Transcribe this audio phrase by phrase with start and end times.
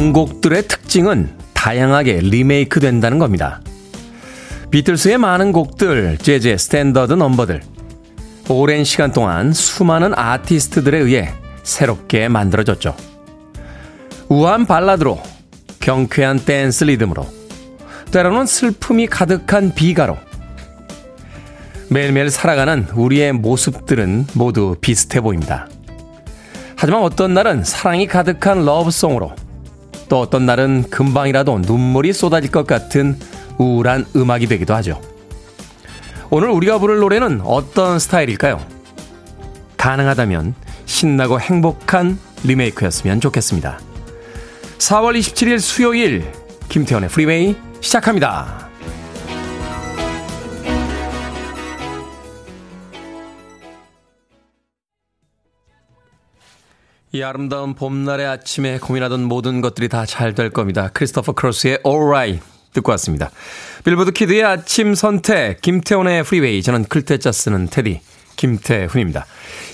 [0.00, 3.60] 명곡들의 특징은 다양하게 리메이크 된다는 겁니다.
[4.70, 7.60] 비틀스의 많은 곡들, 재즈의 스탠더드 넘버들,
[8.48, 11.28] 오랜 시간 동안 수많은 아티스트들에 의해
[11.64, 12.96] 새롭게 만들어졌죠.
[14.30, 15.20] 우아한 발라드로,
[15.80, 17.26] 경쾌한 댄스 리듬으로,
[18.10, 20.16] 때로는 슬픔이 가득한 비가로,
[21.90, 25.68] 매일매일 살아가는 우리의 모습들은 모두 비슷해 보입니다.
[26.76, 29.34] 하지만 어떤 날은 사랑이 가득한 love song으로,
[30.10, 33.18] 또 어떤 날은 금방이라도 눈물이 쏟아질 것 같은
[33.56, 35.00] 우울한 음악이 되기도 하죠.
[36.30, 38.60] 오늘 우리가 부를 노래는 어떤 스타일일까요?
[39.76, 43.78] 가능하다면 신나고 행복한 리메이크였으면 좋겠습니다.
[44.78, 46.32] 4월 27일 수요일
[46.68, 48.69] 김태훈의 프리웨이 시작합니다.
[57.12, 60.90] 이 아름다운 봄날의 아침에 고민하던 모든 것들이 다 잘 될 겁니다.
[60.92, 62.40] 크리스토퍼 크로스의 Alright
[62.72, 63.30] 듣고 왔습니다.
[63.84, 66.62] 빌보드 kid의 아침 선택, 김태훈의 프리웨이.
[66.62, 68.00] 저는 클 태 자 쓰는 테디,
[68.40, 69.26] 김태훈입니다.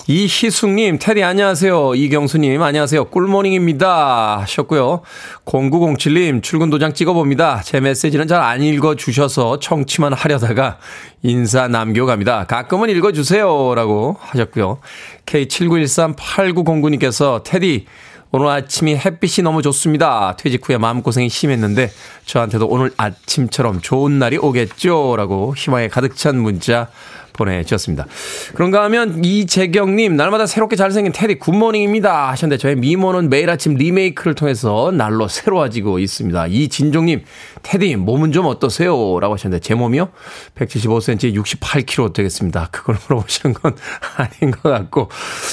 [0.08, 1.94] 이희숙님, 테디 안녕하세요.
[1.94, 3.04] 이경수님, 안녕하세요.
[3.06, 4.40] 꿀모닝입니다.
[4.40, 5.02] 하셨고요.
[5.44, 7.60] 0907님, 출근 도장 찍어봅니다.
[7.62, 10.78] 제 메시지는 잘 안 읽어주셔서 청취만 하려다가
[11.22, 12.46] 인사 남겨갑니다.
[12.46, 13.74] 가끔은 읽어주세요.
[13.76, 14.78] 라고 하셨고요.
[15.26, 17.86] K79138909님께서 테디,
[18.32, 20.34] 오늘 아침이 햇빛이 너무 좋습니다.
[20.36, 21.92] 퇴직 후에 마음고생이 심했는데
[22.24, 25.14] 저한테도 오늘 아침처럼 좋은 날이 오겠죠?
[25.16, 26.88] 라고 희망에 가득 찬 문자
[27.36, 28.06] 보내주셨습니다.
[28.54, 34.90] 그런가 하면 이재경님 날마다 새롭게 잘생긴 테디 굿모닝입니다 하셨는데 저의 미모는 매일 아침 리메이크를 통해서
[34.90, 36.46] 날로 새로워지고 있습니다.
[36.48, 37.22] 이진종님
[37.62, 39.20] 테디 몸은 좀 어떠세요?
[39.20, 40.08] 라고 하셨는데 제 몸이요?
[40.56, 42.68] 175cm 68kg 되겠습니다.
[42.72, 43.76] 그걸 물어보시는 건
[44.16, 45.10] 아닌 것 같고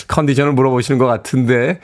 [0.07, 1.81] 컨디션을 물어보시는 것 같은데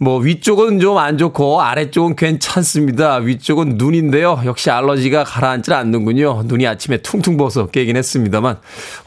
[0.00, 3.16] 뭐 위쪽은 좀 안 좋고 아래쪽은 괜찮습니다.
[3.16, 4.40] 위쪽은 눈인데요.
[4.44, 6.42] 역시 알러지가 가라앉질 않는군요.
[6.44, 8.58] 눈이 아침에 퉁퉁 부어서 깨긴 했습니다만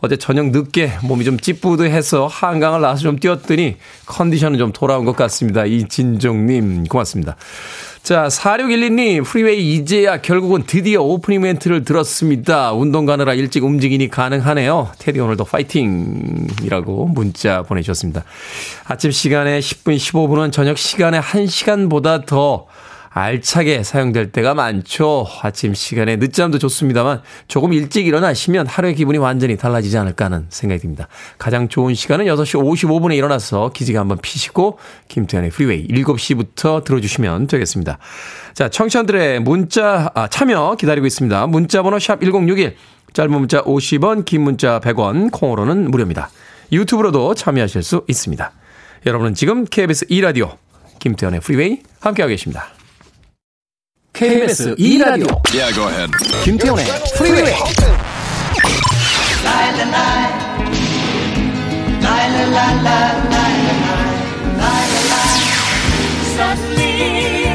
[0.02, 3.78] 어제 저녁 늦게 몸이 좀 찌뿌드해서 한강을 나와서 좀 뛰었더니
[4.08, 5.64] 컨디션은 좀 돌아온 것 같습니다.
[5.64, 7.38] 이진종님 고맙습니다.
[8.04, 12.74] 자, 4612님, 프리웨이 이제야 결국은 드디어 오프닝 멘트를 들었습니다.
[12.74, 14.90] 운동 가느라 일찍 움직이니 가능하네요.
[15.00, 16.48] 테디 오늘도 파이팅!
[16.62, 18.26] 이라고 문자 보내주셨습니다.
[18.84, 22.68] 아침 시간에 10분, 15분은 저녁 시간에 1시간보다 더
[23.10, 25.28] 알차게 사용될 때가 많죠.
[25.42, 31.08] 아침 시간에 늦잠도 좋습니다만 조금 일찍 일어나시면 하루의 기분이 완전히 달라지지 않을까 하는 생각이 듭니다.
[31.38, 37.98] 가장 좋은 시간은 6시 55분에 일어나서 기지개 한번 피시고 김태훈의 프리웨이 7시부터 들어주시면 되겠습니다.
[38.54, 41.48] 자, 청취자들의 문자 아, 참여 기다리고 있습니다.
[41.48, 42.76] 문자 번호 샵 1061,
[43.14, 46.30] 짧은 문자 50원, 긴 문자 100원, 콩으로는 무료입니다.
[46.72, 48.52] 유튜브로도 참여하실 수 있습니다.
[49.06, 50.58] 여러분은 지금 KBS 2라디오
[51.00, 52.77] 김태훈의 프리웨이 함께하고 계십니다.
[54.17, 56.11] KBS 2라디오 Yeah, go ahead.
[56.45, 56.85] 김태훈의
[57.17, 57.55] 프리웨이
[66.37, 67.47] Suddenly,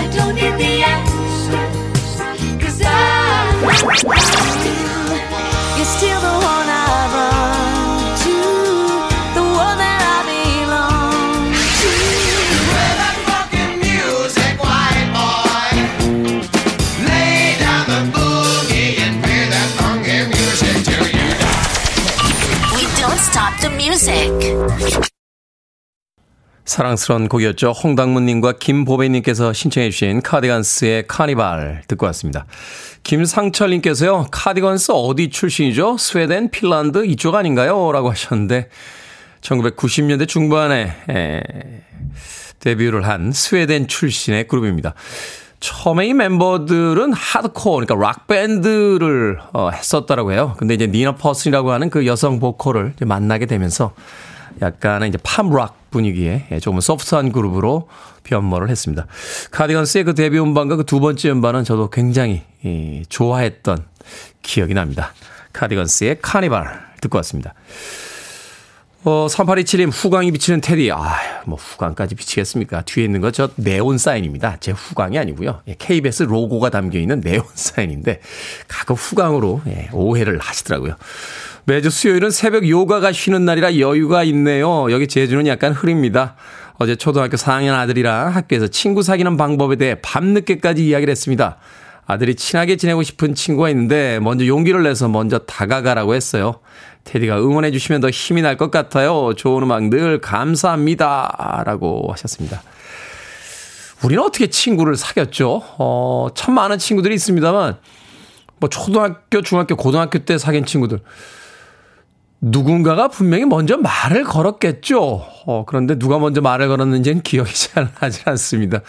[0.00, 2.20] I don't need the answers.
[2.62, 2.88] Cause I,
[5.76, 6.59] you're still the one
[23.81, 24.31] music.
[26.65, 27.71] 사랑스러운 곡이었죠.
[27.71, 32.45] 홍당무님과 김보배님께서 신청해주신 카디건스의 카니발 듣고 왔습니다.
[33.03, 35.97] 김상철님께서요, 카디건스 어디 출신이죠?
[35.97, 37.91] 스웨덴, 핀란드 이쪽 아닌가요?
[37.91, 38.69] 라고 하셨는데,
[39.41, 41.41] 1990년대 중반에 에,
[42.59, 44.93] 데뷔를 한 스웨덴 출신의 그룹입니다.
[45.61, 50.55] 처음에 이 멤버들은 하드코어, 그러니까 락밴드를 어, 했었다라고 해요.
[50.57, 53.93] 근데 이제 니나 퍼슨이라고 하는 그 여성 보컬을 만나게 되면서
[54.61, 57.87] 약간은 이제 팝락 분위기의 예, 조금 소프트한 그룹으로
[58.23, 59.05] 변모를 했습니다.
[59.51, 63.85] 카디건스의 그 데뷔 음반과 그 두 번째 음반은 저도 굉장히 예, 좋아했던
[64.41, 65.13] 기억이 납니다.
[65.53, 67.53] 카디건스의 카니발 듣고 왔습니다.
[69.03, 70.91] 어, 3827님, 후광이 비치는 테디.
[70.91, 71.15] 아,
[71.45, 72.83] 뭐, 후광까지 비치겠습니까?
[72.83, 74.57] 뒤에 있는 거 저 네온 사인입니다.
[74.59, 75.61] 제 후광이 아니고요.
[75.67, 78.19] 예, KBS 로고가 담겨 있는 네온 사인인데,
[78.67, 80.95] 가끔 후광으로 예, 오해를 하시더라고요.
[81.65, 84.91] 매주 수요일은 새벽 요가가 쉬는 날이라 여유가 있네요.
[84.91, 86.35] 여기 제주는 약간 흐립니다.
[86.77, 91.57] 어제 초등학교 4학년 아들이랑 학교에서 친구 사귀는 방법에 대해 밤늦게까지 이야기를 했습니다.
[92.07, 96.59] 아들이 친하게 지내고 싶은 친구가 있는데 먼저 용기를 내서 먼저 다가가라고 했어요.
[97.03, 99.33] 테디가 응원해 주시면 더 힘이 날 것 같아요.
[99.35, 101.63] 좋은 음악 늘 감사합니다.
[101.65, 102.61] 라고 하셨습니다.
[104.03, 105.61] 우리는 어떻게 친구를 사귀었죠?
[105.77, 107.77] 어, 참 많은 친구들이 있습니다만,
[108.59, 110.99] 뭐, 초등학교, 중학교, 고등학교 때 사귄 친구들.
[112.41, 115.23] 누군가가 분명히 먼저 말을 걸었겠죠.
[115.45, 118.81] 어, 그런데 누가 먼저 말을 걸었는지는 기억이 잘 나지 않습니다.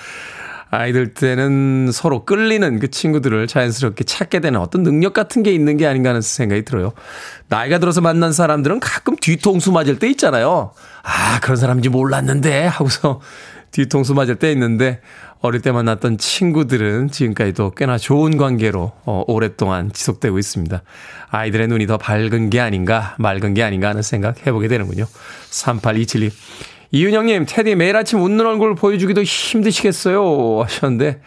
[0.75, 5.87] 아이들 때는 서로 끌리는 그 친구들을 자연스럽게 찾게 되는 어떤 능력 같은 게 있는 게
[5.87, 6.93] 아닌가 하는 생각이 들어요.
[7.49, 10.73] 나이가 들어서 만난 사람들은 가끔 뒤통수 맞을 때 있잖아요.
[11.03, 13.21] 아, 그런 사람인지 몰랐는데 하고서
[13.71, 15.03] 뒤통수 맞을 때 있는데
[15.41, 20.83] 어릴 때 만났던 친구들은 지금까지도 꽤나 좋은 관계로 어, 오랫동안 지속되고 있습니다.
[21.29, 25.05] 아이들의 눈이 더 밝은 게 아닌가, 맑은 게 아닌가 하는 생각 해보게 되는군요.
[25.51, 26.31] 38272.
[26.93, 30.63] 이윤영님, 테디 매일 아침 웃는 얼굴 보여주기도 힘드시겠어요.
[30.63, 31.21] 하셨는데,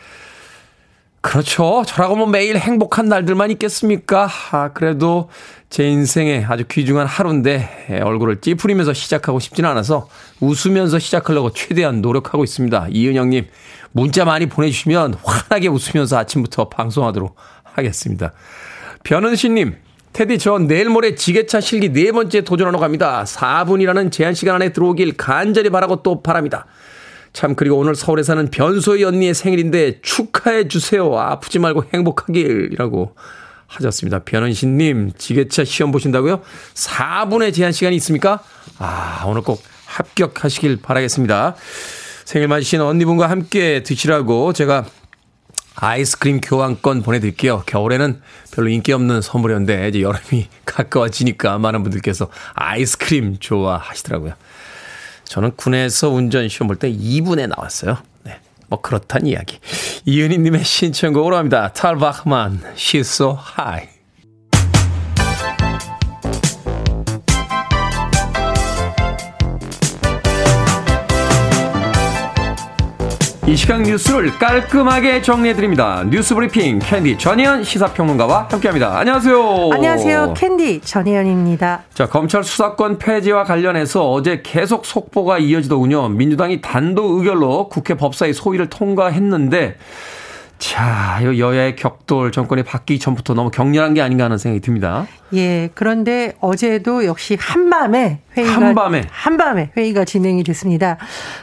[1.21, 1.81] 그렇죠.
[1.87, 4.29] 저라고 뭐 매일 행복한 날들만 있겠습니까?
[4.51, 5.29] 아, 그래도
[5.71, 10.07] 제 인생에 아주 귀중한 하루인데 예, 얼굴을 찌푸리면서 시작하고 싶지는 않아서
[10.39, 12.89] 웃으면서 시작하려고 최대한 노력하고 있습니다.
[12.91, 13.47] 이은영님,
[13.91, 18.31] 문자 많이 보내주시면 환하게 웃으면서 아침부터 방송하도록 하겠습니다.
[19.03, 19.75] 변은신님,
[20.15, 23.25] 테디 저 내일 모레 지게차 실기 네 번째 도전하러 갑니다.
[23.25, 26.67] 4분이라는 제한 시간 안에 들어오길 간절히 바라고 또 바랍니다.
[27.33, 31.13] 참 그리고 오늘 서울에 사는 변소희 언니의 생일인데 축하해 주세요.
[31.19, 33.13] 아프지 말고 행복하길이라고
[33.67, 34.19] 하셨습니다.
[34.19, 36.41] 변은신님 지게차 시험 보신다고요?
[36.75, 38.39] 4분의 제한 시간이 있습니까?
[38.79, 41.57] 아 오늘 꼭 합격하시길 바라겠습니다.
[42.23, 44.85] 생일 맞으신 언니분과 함께 드시라고 제가
[45.75, 47.63] 아이스크림 교환권 보내드릴게요.
[47.65, 54.33] 겨울에는 별로 인기 없는 선물이었는데 이제 여름이 가까워지니까 많은 분들께서 아이스크림 좋아하시더라고요.
[55.25, 57.97] 저는 군에서 운전 시험 볼 때 2분에 나왔어요.
[58.23, 58.39] 네.
[58.67, 59.59] 뭐 그렇단 이야기.
[60.05, 61.71] 이은희님의 신청곡으로 합니다.
[61.73, 63.94] 탈바흐만, She's so high.
[73.47, 76.03] 이 시각 뉴스를 깔끔하게 정리해드립니다.
[76.09, 78.97] 뉴스 브리핑 캔디 전예현 시사평론가와 함께합니다.
[78.97, 79.69] 안녕하세요.
[79.71, 80.33] 안녕하세요.
[80.35, 81.83] 캔디 전예현입니다.
[81.93, 86.09] 자, 검찰 수사권 폐지와 관련해서 어제 계속 속보가 이어지더군요.
[86.09, 89.75] 민주당이 단독 의결로 국회 법사위 소위를 통과했는데,
[90.57, 95.05] 자, 이 여야의 격돌 정권이 바뀌기 전부터 너무 격렬한 게 아닌가 하는 생각이 듭니다.
[95.33, 99.07] 예, 그런데 어제도 역시 한밤에 회의가 한밤에.
[99.09, 100.97] 한밤에 회의가 진행이 됐습니다.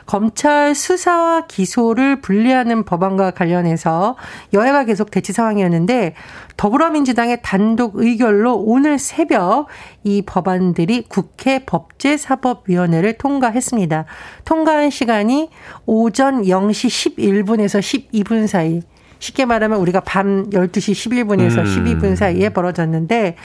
[0.06, 4.16] 검찰 수사와 기소를 분리하는 법안과 관련해서
[4.54, 6.14] 여야가 계속 대치 상황이었는데
[6.56, 9.66] 더불어민주당의 단독 의결로 오늘 새벽
[10.04, 14.06] 이 법안들이 국회 법제사법위원회를 통과했습니다.
[14.46, 15.50] 통과한 시간이
[15.84, 18.80] 오전 0시 11분에서 12분 사이
[19.22, 21.64] 쉽게 말하면 우리가 밤 12시 11분에서 음.
[22.00, 23.36] 12분 사이에 벌어졌는데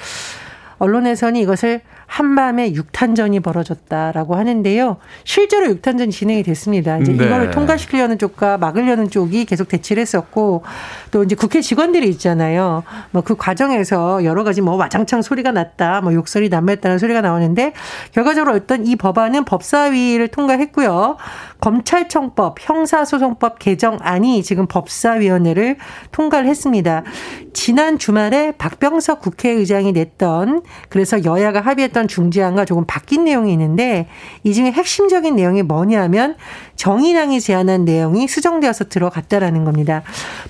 [0.79, 4.97] 언론에서는 이것을 한밤에 육탄전이 벌어졌다라고 하는데요.
[5.23, 6.97] 실제로 육탄전이 진행이 됐습니다.
[6.97, 7.25] 이제 네.
[7.25, 10.63] 이거를 통과시키려는 쪽과 막으려는 쪽이 계속 대치를 했었고
[11.11, 12.83] 또 이제 국회 직원들이 있잖아요.
[13.11, 17.73] 뭐 그 과정에서 여러 가지 뭐 와장창 소리가 났다, 뭐 욕설이 난무했다는 소리가 나오는데
[18.13, 21.17] 결과적으로 어떤 이 법안은 법사위를 통과했고요.
[21.59, 25.75] 검찰청법, 형사소송법 개정안이 지금 법사위원회를
[26.13, 27.03] 통과를 했습니다.
[27.51, 34.07] 지난 주말에 박병석 국회의장이 냈던 그래서 여야가 합의했던 중재안과 조금 바뀐 내용이 있는데
[34.43, 36.35] 이 중에 핵심적인 내용이 뭐냐면
[36.75, 40.03] 정의당이 제안한 내용이 수정되어서 들어갔다라는 겁니다.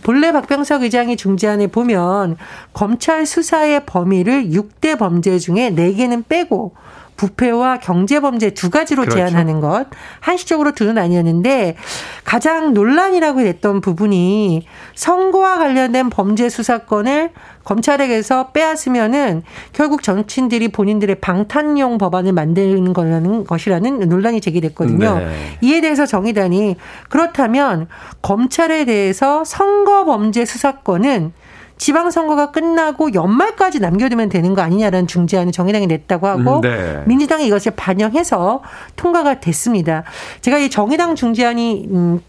[0.04, 2.38] 본래 박병석 의장이 중재안에 보면
[2.74, 6.74] 검찰 수사의 범위를 6대 범죄 중에 4개는 빼고
[7.18, 9.18] 부패와 경제범죄 두 가지로 그렇죠.
[9.18, 9.88] 제한하는 것
[10.20, 11.76] 한시적으로 두는 아니었는데
[12.24, 17.32] 가장 논란이라고 했던 부분이 선거와 관련된 범죄 수사권을
[17.66, 19.44] 검찰에게서 빼앗으면은
[19.74, 25.20] 결국 정치인들이 본인들의 방탄용 법안을 만드는 거라는 것이라는 논란이 제기됐거든요.
[25.20, 25.58] 네.
[25.62, 26.78] 이에 대해서 정의단이
[27.10, 27.88] 그렇다면
[28.22, 31.34] 검찰에 대해서 선거 범죄 수사권은
[31.78, 37.04] 지방선거가 끝나고 연말까지 남겨두면 되는 거 아니냐라는 중재안을 정의당이 냈다고 하고 음, 네.
[37.06, 38.62] 민주당이 이것을 반영해서
[38.96, 40.04] 통과가 됐습니다.
[40.42, 42.22] 제가 이 정의당 중재안이 음,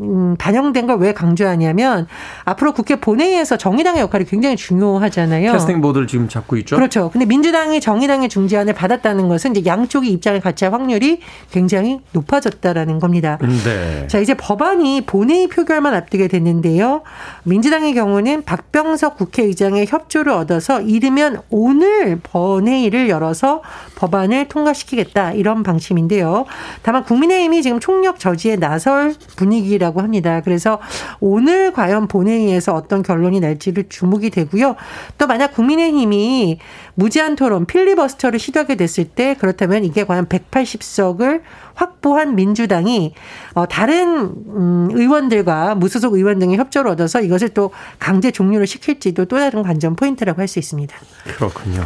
[0.00, 2.06] 음, 반영된 걸 왜 강조하냐면
[2.44, 5.52] 앞으로 국회 본회의에서 정의당의 역할이 굉장히 중요하잖아요.
[5.52, 6.76] 캐스팅 보드를 지금 잡고 있죠.
[6.76, 7.10] 그렇죠.
[7.10, 13.38] 근데 민주당이 정의당의 중재안을 받았다는 것은 이제 양쪽이 입장을 같이 할 확률이 굉장히 높아졌다라는 겁니다.
[13.42, 14.06] 음, 네.
[14.08, 17.02] 자, 이제 법안이 본회의 표결만 앞두게 됐는데요.
[17.44, 23.62] 민주당의 경우는 박병석 국회의장의 협조를 얻어서 이르면 오늘 본회의를 열어서
[23.96, 26.46] 법안을 통과시키겠다 이런 방침인데요.
[26.82, 30.40] 다만 국민의힘이 지금 총력 저지에 나설 분위기라 내일이라고 합니다.
[30.42, 30.78] 그래서
[31.20, 34.76] 오늘 과연 본회의에서 어떤 결론이 날지를 주목이 되고요.
[35.18, 36.58] 또 만약 국민의힘이
[36.94, 41.42] 무제한 토론 필리버스터를 시도하게 됐을 때 그렇다면 이게 과연 180석을
[41.74, 43.14] 확보한 민주당이
[43.54, 49.36] 어 다른 음 의원들과 무소속 의원 등의 협조를 얻어서 이것을 또 강제 종료를 시킬지도 또
[49.38, 50.96] 다른 관전 포인트라고 할 수 있습니다.
[51.24, 51.84] 그렇군요.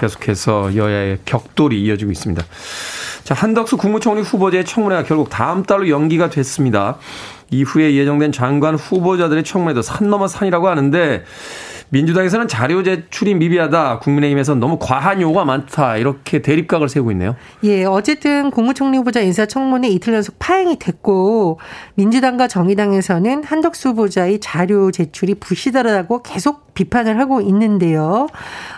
[0.00, 2.44] 계속해서 여야의 격돌이 이어지고 있습니다.
[3.24, 6.98] 자, 한덕수 국무총리 후보자의 청문회가 결국 다음 달로 연기가 됐습니다.
[7.50, 11.24] 이후에 예정된 장관 후보자들의 청문회도 산 넘어 산이라고 하는데
[11.90, 13.98] 민주당에서는 자료 제출이 미비하다.
[13.98, 15.96] 국민의힘에서는 너무 과한 요구가 많다.
[15.96, 17.34] 이렇게 대립각을 세우고 있네요.
[17.64, 21.58] 예, 어쨌든 국무총리 후보자 인사청문회 이틀 연속 파행이 됐고
[21.94, 28.28] 민주당과 정의당에서는 한덕수 후보자의 자료 제출이 부실하다고 계속 비판을 하고 있는데요.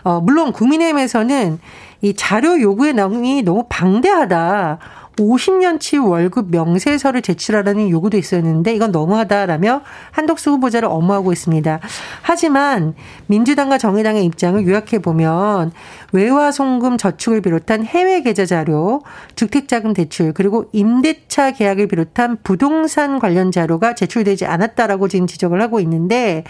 [0.04, 1.60] 어, 물론 국민의힘에서는
[2.00, 4.78] 이 자료 요구의 내용이 너무 방대하다.
[5.16, 11.80] 50년치 월급 명세서를 제출하라는 요구도 있었는데 이건 너무하다라며 한덕수 후보자를 엄호하고 있습니다.
[12.22, 12.94] 하지만
[13.26, 15.72] 민주당과 정의당의 입장을 요약해 보면
[16.12, 19.02] 외화 송금 저축을 비롯한 해외 계좌 자료,
[19.34, 26.44] 주택자금 대출 그리고 임대차 계약을 비롯한 부동산 관련 자료가 제출되지 않았다라고 지금 지적을 하고 있는데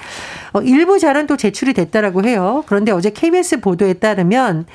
[0.52, 2.64] 어, 일부 자료는 또 제출이 됐다라고 해요.
[2.66, 4.66] 그런데 어제 KBS 보도에 따르면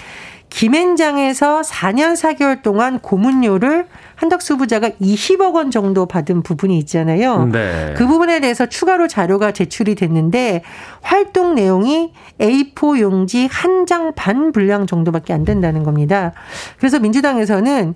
[0.49, 7.45] 김앤장에서 4년 4개월 동안 고문료를 한덕수 후보자가 20억 원 정도 받은 부분이 있잖아요.
[7.45, 7.93] 네.
[7.95, 10.63] 그 부분에 대해서 추가로 자료가 제출이 됐는데
[11.01, 16.33] 활동 내용이 A4 용지 한 장 반 분량 정도밖에 안 된다는 겁니다.
[16.77, 17.95] 그래서 민주당에서는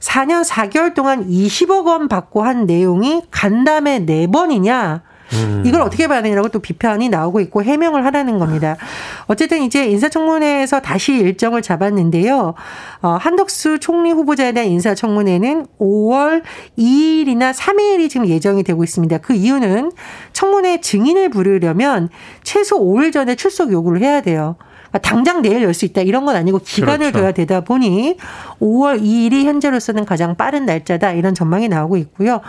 [0.00, 5.02] 4년 4개월 동안 20억 원 받고 한 내용이 간담회 4번이냐
[5.64, 8.76] 이걸 어떻게 되냐고 또 비판이 나오고 있고 해명을 하라는 겁니다.
[9.26, 12.54] 어쨌든 이제 인사청문회에서 다시 일정을 잡았는데요.
[13.02, 16.42] 어, 한덕수 총리 후보자에 대한 인사청문회는 5월
[16.78, 19.18] 2일이나 3일이 지금 예정이 되고 있습니다.
[19.18, 19.92] 그 이유는
[20.32, 22.08] 청문회 증인을 부르려면
[22.42, 24.56] 최소 5일 전에 출석 요구를 해야 돼요.
[24.90, 27.18] 그러니까 당장 내일 열 수 있다 이런 건 아니고 기간을 그렇죠.
[27.20, 28.16] 둬야 되다 보니
[28.60, 32.40] 5월 2일이 현재로서는 가장 빠른 날짜다 이런 전망이 나오고 있고요.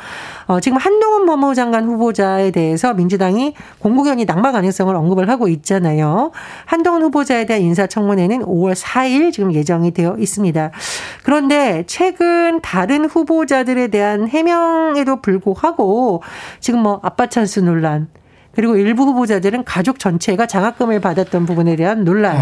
[0.48, 6.32] 어, 지금 한동훈 법무부 장관 후보자에 대해서 민주당이 공공연히 낙마 가능성을 언급을 하고 있잖아요.
[6.66, 10.72] 한동훈 후보자에 대한 인사청문회는 5월 4일 지금 예정이 되어 있습니다.
[11.24, 16.24] 그런데 최근 다른 후보자들에 대한 해명에도 불구하고
[16.60, 18.08] 지금 뭐 아빠 찬스 논란
[18.54, 22.38] 그리고 일부 후보자들은 가족 전체가 장학금을 받았던 부분에 대한 논란,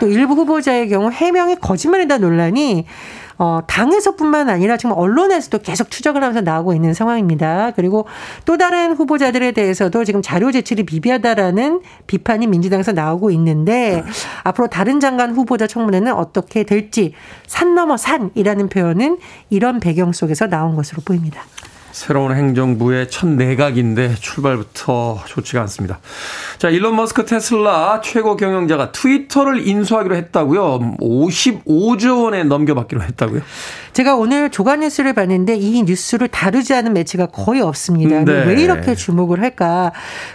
[0.00, 2.86] 또 일부 후보자의 경우 해명이 거짓말이다 논란이
[3.38, 7.72] 어, 당에서뿐만 아니라 지금 언론에서도 계속 추적을 하면서 나오고 있는 상황입니다.
[7.76, 8.06] 그리고
[8.46, 14.02] 또 다른 후보자들에 대해서도 지금 자료 제출이 미비하다라는 비판이 민주당에서 나오고 있는데
[14.42, 17.12] 앞으로 다른 장관 후보자 청문회는 어떻게 될지
[17.46, 19.18] 산 넘어 산이라는 표현은
[19.50, 21.42] 이런 배경 속에서 나온 것으로 보입니다.
[21.96, 25.98] 새로운 행정부의 첫 내각인데 출발부터 좋지가 않습니다.
[26.58, 30.96] 자, 일론 머스크 테슬라 최고 경영자가 트위터를 인수하기로 했다고요.
[31.00, 33.40] 55조 원에 넘겨받기로 했다고요.
[33.94, 38.16] 제가 오늘 조간 뉴스를 봤는데 이 뉴스를 다루지 않은 매체가 거의 없습니다.
[38.16, 38.52] 근데 네.
[38.52, 39.90] 왜 이렇게 주목을 할까?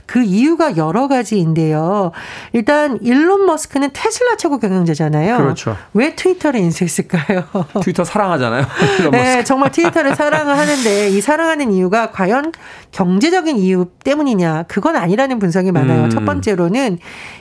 [0.07, 2.11] 그 이유가 여러 가지인데요.
[2.53, 5.37] 일단 일론 머스크는 테슬라 최고 경영자잖아요.
[5.37, 5.77] 그렇죠.
[5.93, 7.43] 왜 트위터를 인수했을까요?
[7.83, 8.65] 트위터 사랑하잖아요.
[9.11, 9.43] 네.
[9.43, 12.51] 정말 트위터를 사랑을 하는데 이 사랑 하는 이유가 과연
[12.91, 14.63] 경제적인 이유 때문이냐?
[14.63, 16.05] 그건 아니라는 분석이 많아요.
[16.05, 16.09] 음.
[16.09, 16.97] 첫 번째로는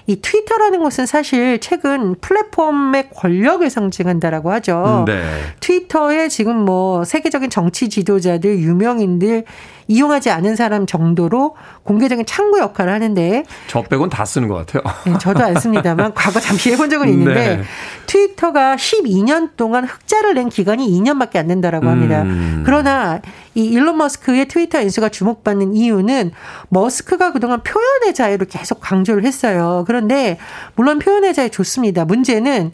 [0.06, 5.04] 이 트위터라는 것은 사실 최근 플랫폼의 권력을 상징한다라고 하죠.
[5.06, 5.22] 네.
[5.60, 9.44] 트위터에 지금 뭐 세계적인 정치 지도자들, 유명인들
[9.90, 14.82] 이용하지 않은 사람 정도로 공개적인 창구 역할을 하는데 저 빼곤 다 쓰는 것 같아요.
[15.04, 17.62] 네, 저도 안 씁니다만 과거 잠시 해본 적은 있는데 네.
[18.06, 22.22] 트위터가 12년 동안 흑자를 낸 기간이 2년밖에 안 된다라고 합니다.
[22.22, 22.62] 음.
[22.64, 23.20] 그러나
[23.56, 26.30] 이 일론 머스크의 트위터 인수가 주목받는 이유는
[26.68, 29.82] 머스크가 그동안 표현의 자유를 계속 강조를 했어요.
[29.88, 30.38] 그런데
[30.76, 32.04] 물론 표현의 자유 좋습니다.
[32.04, 32.70] 문제는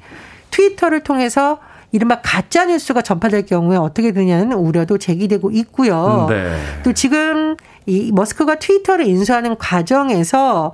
[0.51, 1.61] 트위터를 통해서
[1.93, 6.27] 이른바 가짜 뉴스가 전파될 경우에 어떻게 되냐는 우려도 제기되고 있고요.
[6.29, 6.57] 네.
[6.83, 10.73] 또 지금 이 머스크가 트위터를 인수하는 과정에서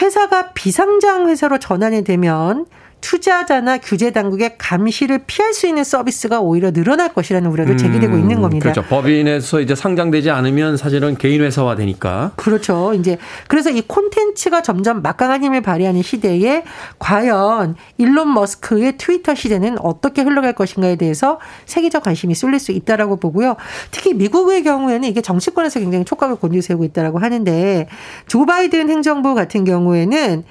[0.00, 2.66] 회사가 비상장 회사로 전환이 되면
[3.06, 8.72] 투자자나 규제 당국의 감시를 피할 수 있는 서비스가 오히려 늘어날 것이라는 우려도 제기되고 있는 겁니다.
[8.72, 8.82] 그렇죠.
[8.82, 12.32] 법인에서 이제 상장되지 않으면 사실은 개인 회사화 되니까.
[12.34, 12.94] 그렇죠.
[12.94, 16.64] 이제 그래서 이 콘텐츠가 점점 막강한 힘을 발휘하는 시대에
[16.98, 23.54] 과연 일론 머스크의 트위터 시대는 어떻게 흘러갈 것인가에 대해서 세계적 관심이 쏠릴 수 있다라고 보고요.
[23.92, 27.86] 특히 미국의 경우에는 이게 정치권에서 굉장히 촉각을 곤두세우고 있다라고 하는데
[28.26, 30.42] 조 바이든 행정부 같은 경우에는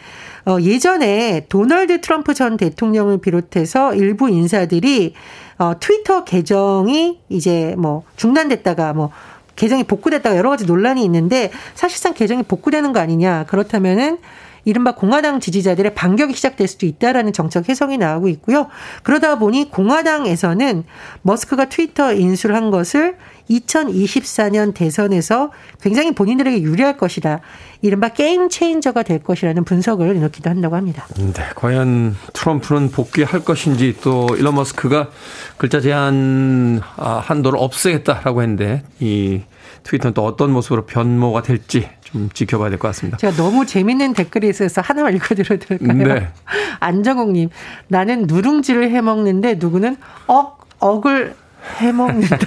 [0.45, 5.13] 어, 예전에 도널드 트럼프 전 대통령을 비롯해서 일부 인사들이
[5.57, 9.11] 어, 트위터 계정이 이제 뭐 중단됐다가 뭐
[9.55, 13.45] 계정이 복구됐다가 여러 가지 논란이 있는데 사실상 계정이 복구되는 거 아니냐.
[13.45, 14.17] 그렇다면은
[14.65, 18.67] 이른바 공화당 지지자들의 반격이 시작될 수도 있다라는 정책 해석이 나오고 있고요.
[19.03, 20.83] 그러다 보니 공화당에서는
[21.21, 23.15] 머스크가 트위터 인수를 한 것을
[23.49, 27.41] 2024년 대선에서 굉장히 본인들에게 유리할 것이다.
[27.81, 31.05] 이른바 게임 체인저가 될 것이라는 분석을 이렇기도 한다고 합니다.
[31.15, 35.09] 네, 과연 트럼프는 복귀할 것인지 또 일론 머스크가
[35.57, 39.41] 글자 제한 아, 한도를 없애겠다라고 했는데 이
[39.85, 43.17] 트위터는 또 어떤 모습으로 변모가 될지 좀 지켜봐야 될 것 같습니다.
[43.17, 45.93] 제가 너무 재밌는 댓글이 있어서 하나만 읽어드려도 될까요?
[45.93, 46.27] 네.
[46.81, 47.49] 안정욱님,
[47.87, 51.35] 나는 누룽지를 해먹는데 누구는 억, 억을
[51.77, 52.37] 해먹는다.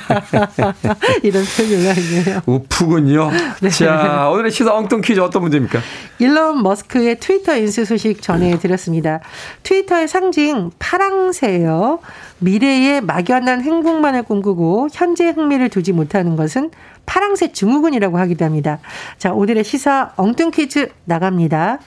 [1.25, 2.41] 이런 표현을 하네요.
[2.47, 3.31] 우프군요.
[3.63, 3.69] 네.
[3.71, 5.81] 자, 오늘의 시사 엉뚱 퀴즈 어떤 문제입니까?
[6.21, 9.21] 일론 머스크의 트위터 인수 소식 전해드렸습니다.
[9.65, 11.99] 트위터의 상징 파랑새요.
[12.41, 16.71] 미래의 막연한 행복만을 꿈꾸고 현재 흥미를 두지 못하는 것은
[17.07, 18.79] 파랑새 증후군이라고 하기도 합니다.
[19.19, 21.79] 자, 오늘의 시사 엉뚱 퀴즈 나갑니다.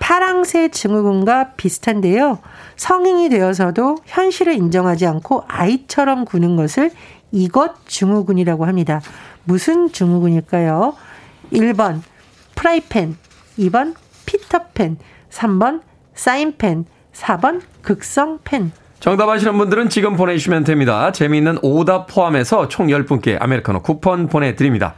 [0.00, 2.38] 파랑새 증후군과 비슷한데요.
[2.76, 6.90] 성인이 되어서도 현실을 인정하지 않고 아이처럼 구는 것을
[7.32, 9.00] 이것 증후군이라고 합니다.
[9.44, 10.94] 무슨 증후군일까요?
[11.52, 12.00] 1번
[12.54, 13.16] 프라이팬,
[13.58, 13.94] 2번
[14.26, 14.98] 피터팬,
[15.30, 15.80] 3번
[16.14, 18.83] 사인펜, 4번 극성펜.
[19.04, 21.12] 정답 아시는 분들은 지금 보내주시면 됩니다.
[21.12, 24.94] 재미있는 오답 포함해서 총 10분께 아메리카노 쿠폰 보내드립니다.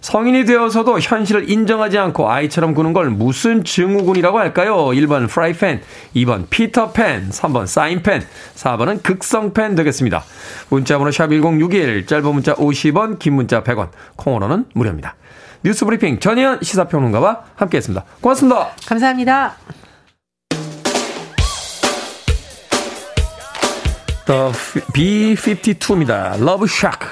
[0.00, 4.76] 성인이 되어서도 현실을 인정하지 않고 아이처럼 구는 걸 무슨 증후군이라고 할까요?
[4.76, 5.82] 1번 프라이팬,
[6.16, 8.22] 2번 피터팬, 3번 사인펜,
[8.54, 10.24] 4번은 극성펜 되겠습니다.
[10.70, 15.16] 문자번호 샵1061, 짧은 문자 50원, 긴 문자 100원, 콩으로는 무료입니다.
[15.62, 18.06] 뉴스 브리핑 전혜연 시사평론가와 함께했습니다.
[18.22, 18.70] 고맙습니다.
[18.86, 19.79] 감사합니다.
[24.30, 24.52] The
[24.92, 26.36] B52입니다.
[26.38, 27.04] Love Shack.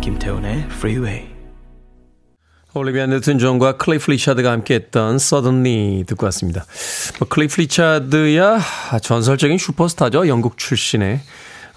[0.00, 1.43] 김태훈의 Freeway.
[2.76, 6.64] 올리비아 뉴튼 존과 클리프 리차드가 함께했던 Suddenly 듣고 왔습니다.
[7.20, 8.58] 뭐 클리프 리차드야
[9.00, 10.26] 전설적인 슈퍼스타죠.
[10.26, 11.20] 영국 출신의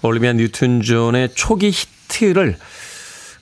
[0.02, 2.56] 올리비아 뉴튼 존의 초기 히트를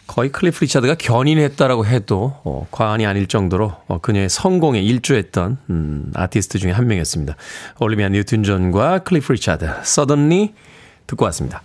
[0.07, 6.59] 거의 클리프 리차드가 견인했다라고 해도 어, 과언이 아닐 정도로 어, 그녀의 성공에 일조했던 음, 아티스트
[6.59, 7.37] 중에 한 명이었습니다.
[7.81, 10.53] 올리비아 뉴튼 존과 클리프 리차드 Suddenly
[11.07, 11.63] 듣고 왔습니다.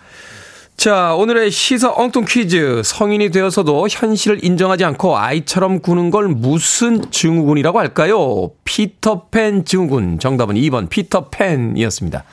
[0.78, 2.82] 자, 오늘의 시사 엉뚱 퀴즈.
[2.84, 8.50] 성인이 되어서도 현실을 인정하지 않고 아이처럼 구는 걸 무슨 증후군이라고 할까요?
[8.66, 10.18] 피터팬 증후군.
[10.18, 12.24] 정답은 2번 피터팬이었습니다.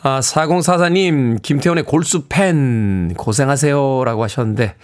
[0.00, 4.04] 아, 4044님, 김태훈의 골수팬, 고생하세요.
[4.04, 4.76] 라고 하셨는데,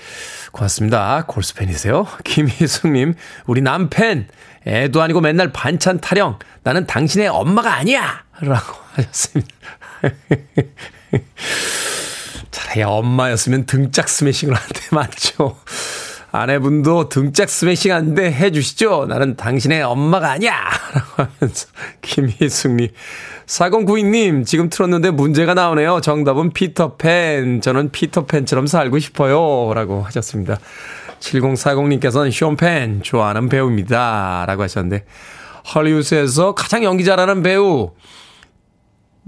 [0.50, 1.24] 고맙습니다.
[1.28, 2.08] 골수팬이세요?
[2.24, 3.14] 김희숙님,
[3.46, 4.26] 우리 남팬,
[4.66, 8.24] 애도 아니고 맨날 반찬 타령, 나는 당신의 엄마가 아니야!
[8.40, 9.54] 라고 하셨습니다.
[12.54, 15.56] 차라리 엄마였으면 등짝 스매싱을 한대 맞죠.
[16.30, 19.06] 아내분도 등짝 스매싱 한대 해주시죠.
[19.08, 20.52] 나는 당신의 엄마가 아니야!
[20.94, 21.66] 라고 하면서,
[22.02, 22.88] 김희숙님.
[23.46, 26.00] 4092님, 지금 틀었는데 문제가 나오네요.
[26.00, 27.60] 정답은 피터팬.
[27.60, 29.74] 저는 피터팬처럼 살고 싶어요.
[29.74, 30.58] 라고 하셨습니다.
[31.18, 34.44] 7040님께서는 쇼펜, 좋아하는 배우입니다.
[34.46, 35.04] 라고 하셨는데,
[35.74, 37.90] 헐리우드에서 가장 연기 잘하는 배우,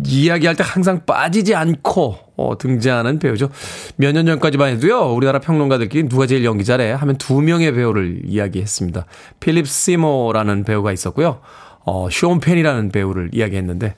[0.04, 3.48] 이야기할 때 항상 빠지지 않고 어, 등장하는 배우죠.
[3.96, 5.12] 몇 년 전까지만 해도요.
[5.14, 9.06] 우리나라 평론가들끼리 누가 제일 연기 잘해 하면 두 명의 배우를 이야기했습니다.
[9.40, 11.40] 필립 시모라는 배우가 있었고요.
[11.84, 13.94] 어, 쇼온 펜이라는 배우를 이야기했는데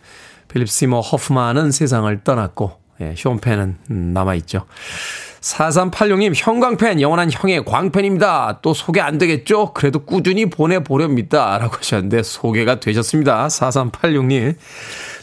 [0.49, 4.67] 필립 시모 허프만은 세상을 떠났고 예, 쇼온 펜은 음, 남아있죠.
[5.41, 8.59] 4386님, 형광펜, 영원한 형의 광펜입니다.
[8.61, 9.73] 또 소개 안 되겠죠?
[9.73, 11.59] 그래도 꾸준히 보내보렵니다.
[11.59, 13.47] 라고 하셨는데, 소개가 되셨습니다.
[13.47, 14.57] 4386님.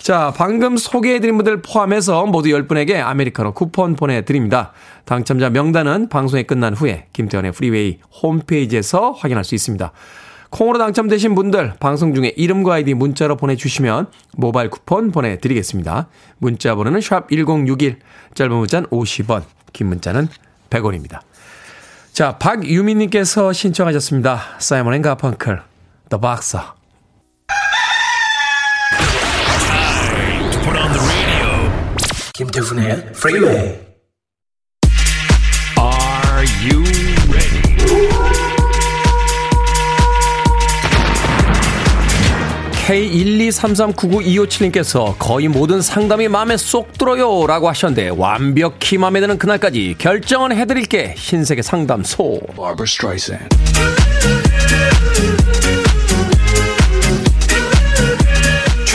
[0.06, 4.72] 자, 방금 소개해드린 분들 포함해서 모두 10분에게 아메리카노 쿠폰 보내드립니다.
[5.04, 9.92] 당첨자 명단은 방송이 끝난 후에 김태훈의 프리웨이 홈페이지에서 확인할 수 있습니다.
[10.52, 16.08] 콩으로 당첨되신 분들 방송 중에 이름과 아이디 문자로 보내주시면 모바일 쿠폰 보내드리겠습니다.
[16.38, 17.98] 문자 번호는 샵 1061,
[18.36, 19.42] 짧은 문자는 50원,
[19.74, 20.28] 긴 문자는
[20.70, 21.22] 100원입니다.
[22.14, 24.40] 자, 박유민님께서 신청하셨습니다.
[24.60, 25.64] 사이먼 앤 가펑클,
[26.12, 26.75] The Boxer.
[32.36, 33.80] 김태훈의 Freeway.
[35.80, 36.84] Are you
[37.32, 37.64] ready?
[42.86, 51.14] K123399257님께서 거의 모든 상담이 마음에 쏙 들어요 라고 하셨는데 완벽히 마음에 드는 그날까지 결정은 해드릴게
[51.16, 53.48] 흰색의 상담소 Barbara Streisand.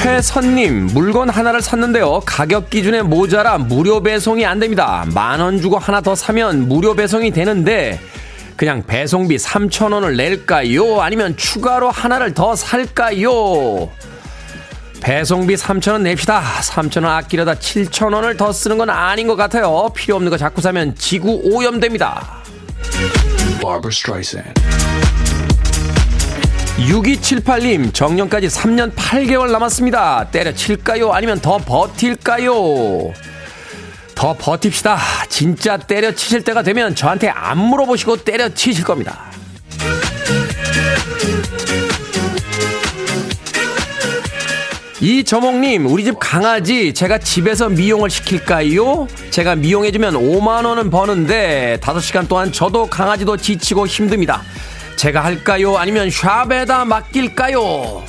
[0.03, 2.21] 최선님 물건 하나를 샀는데요.
[2.25, 5.05] 가격 기준에 모자라 무료 배송이 안 됩니다.
[5.13, 8.01] 만 원 주고 하나 더 사면 무료 배송이 되는데
[8.57, 11.01] 그냥 배송비 3,000원을 낼까요?
[11.03, 13.91] 아니면 추가로 하나를 더 살까요?
[15.03, 16.43] 배송비 3,000원 냅시다.
[16.63, 19.91] 3,000원 아끼려다 7,000원을 더 쓰는 건 아닌 것 같아요.
[19.95, 22.41] 필요 없는 거 자꾸 사면 지구 오염됩니다.
[23.61, 24.55] Barbara Streisand.
[26.89, 30.29] 6278님, 정년까지 3년 8개월 남았습니다.
[30.31, 31.13] 때려칠까요?
[31.13, 33.13] 아니면 더 버틸까요?
[34.15, 34.99] 더 버팁시다.
[35.29, 39.31] 진짜 때려치실 때가 되면 저한테 안 물어보시고 때려치실 겁니다.
[45.03, 49.07] 이저몽님, 우리 집 강아지 제가 집에서 미용을 시킬까요?
[49.31, 54.43] 제가 미용해주면 5만원은 버는데 5시간 동안 저도 강아지도 지치고 힘듭니다.
[55.01, 55.79] 제가 할까요?
[55.79, 58.05] 아니면 샵에다 맡길까요?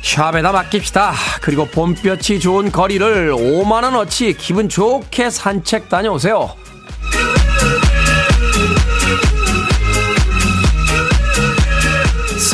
[0.00, 1.12] 샵에다 맡깁시다.
[1.42, 6.54] 그리고 봄볕이 좋은 거리를 5만원어치 기분 좋게 산책 다녀오세요.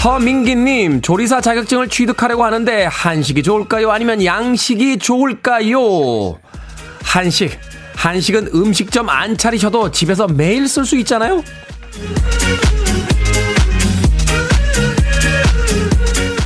[0.03, 3.93] 서민기님, 조리사 자격증을 취득하려고 하는데, 한식이 좋을까요?
[3.93, 6.40] 아니면 양식이 좋을까요?
[7.05, 7.57] 한식.
[7.95, 11.45] 한식은 음식점 안 차리셔도 집에서 매일 쓸 수 있잖아요?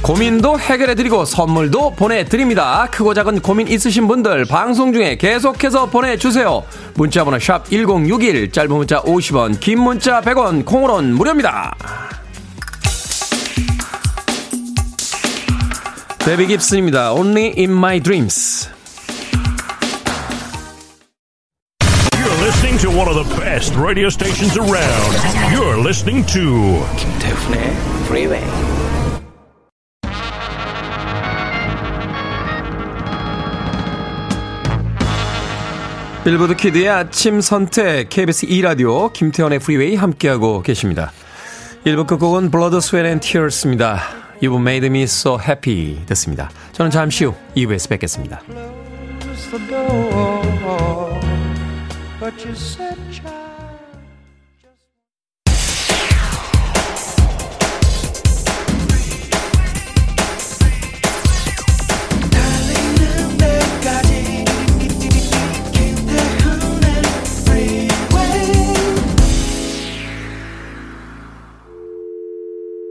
[0.09, 2.89] 고민도 해결해드리고 선물도 보내드립니다.
[2.91, 6.65] 크고 작은 고민 있으신 분들 방송 중에 계속해서 보내주세요.
[6.95, 11.77] 문자번호 샵 1061, 짧은 문자 50원, 긴 문자 100원, 콩으로는 무료입니다.
[16.21, 17.13] 데비 깁슨입니다.
[17.13, 18.71] Only in my dreams.
[22.17, 25.53] You're listening to one of the best radio stations around.
[25.53, 28.98] You're listening to 김태훈의 Freeway.
[36.29, 41.11] 빌보드 키드의 아침 선택 KBS 2라디오 김태훈의 프리웨이 함께하고 계십니다.
[41.87, 43.99] 1부 끝곡은 Blood, Sweat and Tears입니다.
[44.43, 46.51] You've made me so happy 됐습니다.
[46.73, 48.43] 저는 잠시 후 2부에서 뵙겠습니다.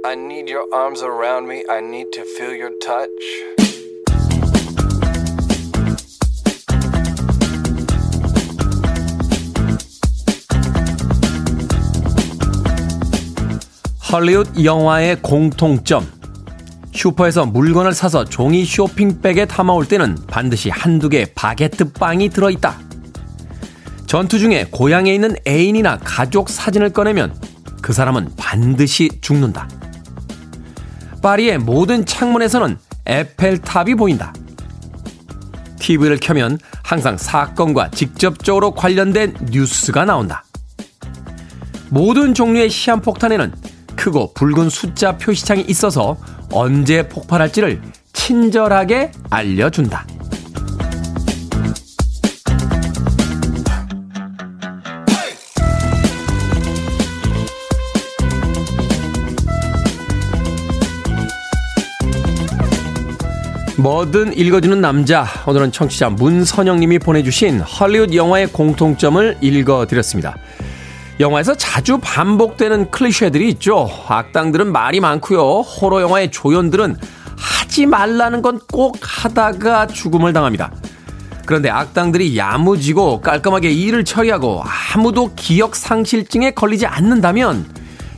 [0.07, 1.65] I need your arms around me.
[1.69, 3.11] I need to feel your touch.
[14.09, 16.07] 헐리우드 영화의 공통점.
[16.93, 22.79] 슈퍼에서 물건을 사서 종이 쇼핑백에 담아올 때는 반드시 한두 개의 바게트 빵이 들어있다.
[24.05, 27.37] 전투 중에 고향에 있는 애인이나 가족 사진을 꺼내면
[27.81, 29.67] 그 사람은 반드시 죽는다.
[31.21, 34.34] 파리의 모든 창문에서는 에펠탑이 보인다.
[35.80, 40.43] TV를 켜면 항상 사건과 직접적으로 관련된 뉴스가 나온다.
[41.89, 43.53] 모든 종류의 시한폭탄에는
[43.95, 46.17] 크고 붉은 숫자 표시창이 있어서
[46.51, 47.82] 언제 폭발할지를
[48.13, 50.06] 친절하게 알려준다.
[63.88, 65.26] 뭐든 읽어주는 남자.
[65.45, 70.36] 오늘은 청취자 문선영님이 보내주신 헐리우드 영화의 공통점을 읽어드렸습니다.
[71.21, 73.89] 영화에서 자주 반복되는 클리셰들이 있죠.
[74.10, 75.62] 악당들은 말이 많고요.
[75.62, 76.97] 호러 영화의 조연들은
[77.38, 80.69] 하지 말라는 건 꼭 하다가 죽음을 당합니다.
[81.45, 87.65] 그런데 악당들이 야무지고 깔끔하게 일을 처리하고 아무도 기억 상실증에 걸리지 않는다면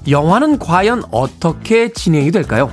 [0.10, 2.72] 영화는 과연 어떻게 진행이 될까요?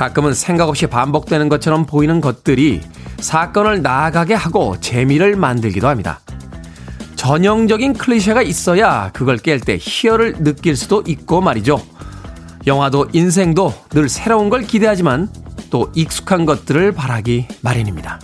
[0.00, 2.80] 가끔은 생각 없이 반복되는 것처럼 보이는 것들이
[3.18, 6.20] 사건을 나아가게 하고 재미를 만들기도 합니다.
[7.16, 11.82] 전형적인 클리셰가 있어야 그걸 깰 때 희열을 느낄 수도 있고 말이죠.
[12.66, 15.28] 영화도 인생도 늘 새로운 걸 기대하지만
[15.68, 18.20] 또 익숙한 것들을 바라기 마련입니다.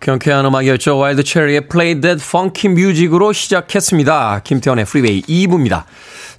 [0.00, 0.96] 경쾌한 음악이었죠.
[0.96, 4.40] 와일드 체리의 Play That Funky Music으로 시작했습니다.
[4.44, 5.84] 김태훈의 프리웨이 2부입니다.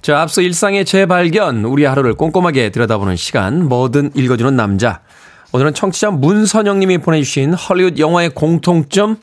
[0.02, 5.00] 자, 앞서 일상의 재발견, 우리 하루를 꼼꼼하게 들여다보는 시간, 뭐든 읽어주는 남자.
[5.52, 9.18] 오늘은 청취자 문선영님이 보내주신 헐리우드 영화의 공통점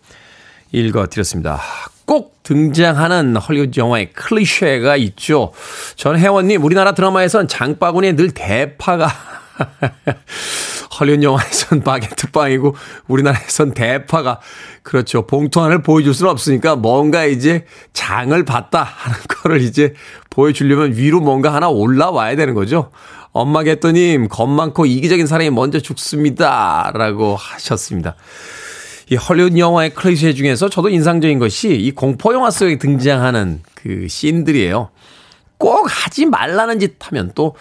[0.71, 1.59] 읽어드렸습니다.
[2.05, 5.51] 꼭 등장하는 헐리우드 영화의 클리셰가 있죠.
[5.97, 9.11] 전 회원님, 우리나라 드라마에선 장바구니에 늘 대파가
[10.99, 12.75] 헐리우드 영화에선 바게트빵이고
[13.07, 14.39] 우리나라에선 대파가
[14.83, 15.25] 그렇죠.
[15.25, 19.93] 봉투 하나를 보여줄 수는 없으니까 뭔가 이제 장을 봤다 하는 거를 이제
[20.29, 22.91] 보여주려면 위로 뭔가 하나 올라와야 되는 거죠.
[23.31, 26.91] 엄마 개또님 겁 많고 이기적인 사람이 먼저 죽습니다.
[26.93, 28.15] 라고 하셨습니다.
[29.11, 34.89] 이 헐리우드 영화의 클리셰 중에서 저도 인상적인 것이 이 공포 영화 속에 등장하는 그 씬들이에요.
[35.57, 37.55] 꼭 하지 말라는 짓 하면 또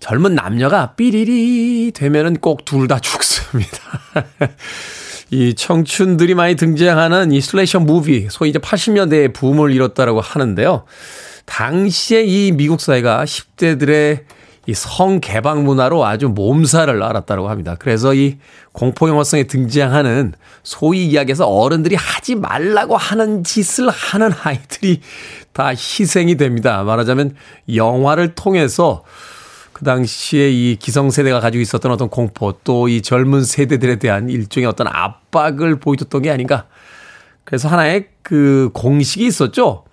[0.00, 3.78] 젊은 남녀가 삐리리 되면은 꼭 둘 다 죽습니다.
[5.30, 10.84] 이 청춘들이 많이 등장하는 이 슬래셔 무비, 소위 이제 80년대에 붐을 이뤘다라고 하는데요.
[11.46, 14.24] 당시에 이 미국 사회가 10대들의
[14.68, 17.76] 이 성개방 문화로 아주 몸살을 앓았다고 합니다.
[17.78, 18.38] 그래서 이
[18.72, 20.32] 공포 영화성에 등장하는
[20.64, 25.00] 소위 이야기에서 어른들이 하지 말라고 하는 짓을 하는 아이들이
[25.52, 26.82] 다 희생이 됩니다.
[26.82, 27.36] 말하자면
[27.74, 29.04] 영화를 통해서
[29.76, 34.86] 그 당시에 이 기성세대가 가지고 있었던 어떤 공포 또 이 젊은 세대들에 대한 일종의 어떤
[34.86, 36.64] 압박을 보여줬던 게 아닌가.
[37.44, 39.84] 그래서 하나의 그 공식이 있었죠.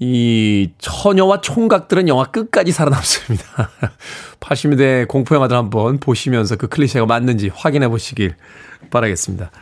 [0.00, 3.70] 이 처녀와 총각들은 영화 끝까지 살아남습니다.
[4.40, 8.34] 80년대 공포 영화들 한번 보시면서 그 클리셰가 맞는지 확인해 보시길
[8.90, 9.52] 바라겠습니다.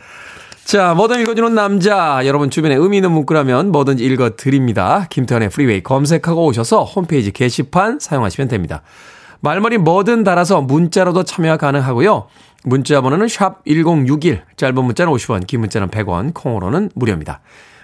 [0.65, 2.21] 자, 뭐든 읽어주는 남자.
[2.25, 5.05] 여러분 주변에 의미 있는 문구라면 뭐든지 읽어드립니다.
[5.11, 8.81] 김태훈의 프리웨이 검색하고 오셔서 홈페이지 게시판 사용하시면 됩니다.
[9.41, 12.27] 말머리 뭐든 달아서 문자로도 참여 가능하고요.
[12.63, 17.39] 문자 번호는 샵 1061, 짧은 문자는 50원, 긴 문자는 100원, 콩으로는 무료입니다.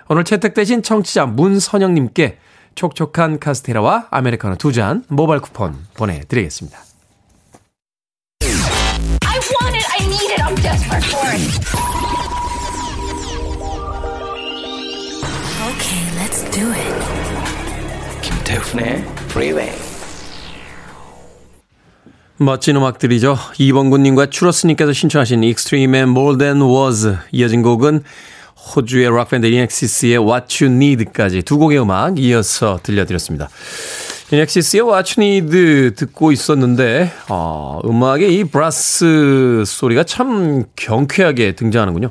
[0.10, 2.38] 오늘 채택되신 청취자 문선영님께
[2.76, 6.78] 촉촉한 카스테라와 아메리카노 두 잔 모바일 쿠폰 보내드리겠습니다.
[8.42, 9.88] I want it.
[9.98, 10.42] I need it.
[10.44, 11.42] I'm desperate for it.
[15.72, 16.94] Okay, let's do it.
[18.22, 19.72] 김태훈의 Freeway.
[22.38, 23.38] 멋진 음악들이죠.
[23.58, 28.04] 이범구님과 추러스님께서 신청하신 익스트림의 More Than Words 이어진 곡은
[28.76, 33.50] 호주의 락밴드 INXS의 What You Need까지 두 곡의 음악 이어서 들려드렸습니다.
[34.32, 34.44] You
[35.20, 42.10] Need 듣고 있었는데 어, 음악의 이 브라스 소리가 참 경쾌하게 등장하는군요.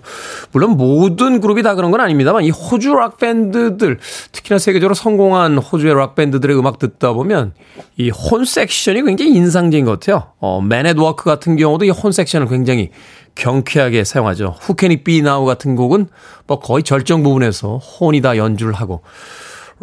[0.52, 3.98] 물론 모든 그룹이 다 그런 건 아닙니다만 이 호주 락 밴드들
[4.30, 7.52] 특히나 세계적으로 성공한 호주의 락 밴드들의 음악 듣다 보면
[7.96, 10.28] 이 horn section이 굉장히 인상적인 것 같아요.
[10.38, 12.90] 어, 맨 앳 워크 같은 경우도 이 horn section을 굉장히
[13.34, 14.54] 경쾌하게 사용하죠.
[14.60, 16.06] Who Can It Be Now 같은 곡은
[16.46, 19.02] 뭐 거의 절정 부분에서 혼이 다 연주를 하고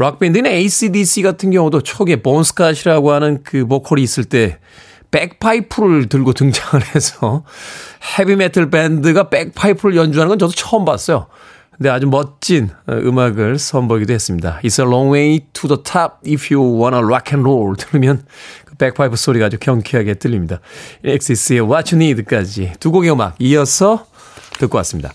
[0.01, 4.57] 락밴드인 ACDC 같은 경우도 초기에 본 스콧이라고 하는 그 보컬이 있을 때
[5.11, 7.43] 백파이프를 들고 등장을 해서
[8.17, 11.27] 헤비메탈 밴드가 백파이프를 연주하는 건 저도 처음 봤어요.
[11.77, 14.59] 근데 아주 멋진 음악을 선보이기도 했습니다.
[14.63, 18.23] It's a long way to the top if you wanna rock and roll 들으면
[18.65, 20.59] 그 백파이프 소리가 아주 경쾌하게 들립니다.
[21.03, 24.05] 엑시스의 What You Need까지 두 곡의 음악 이어서
[24.59, 25.11] 듣고 왔습니다.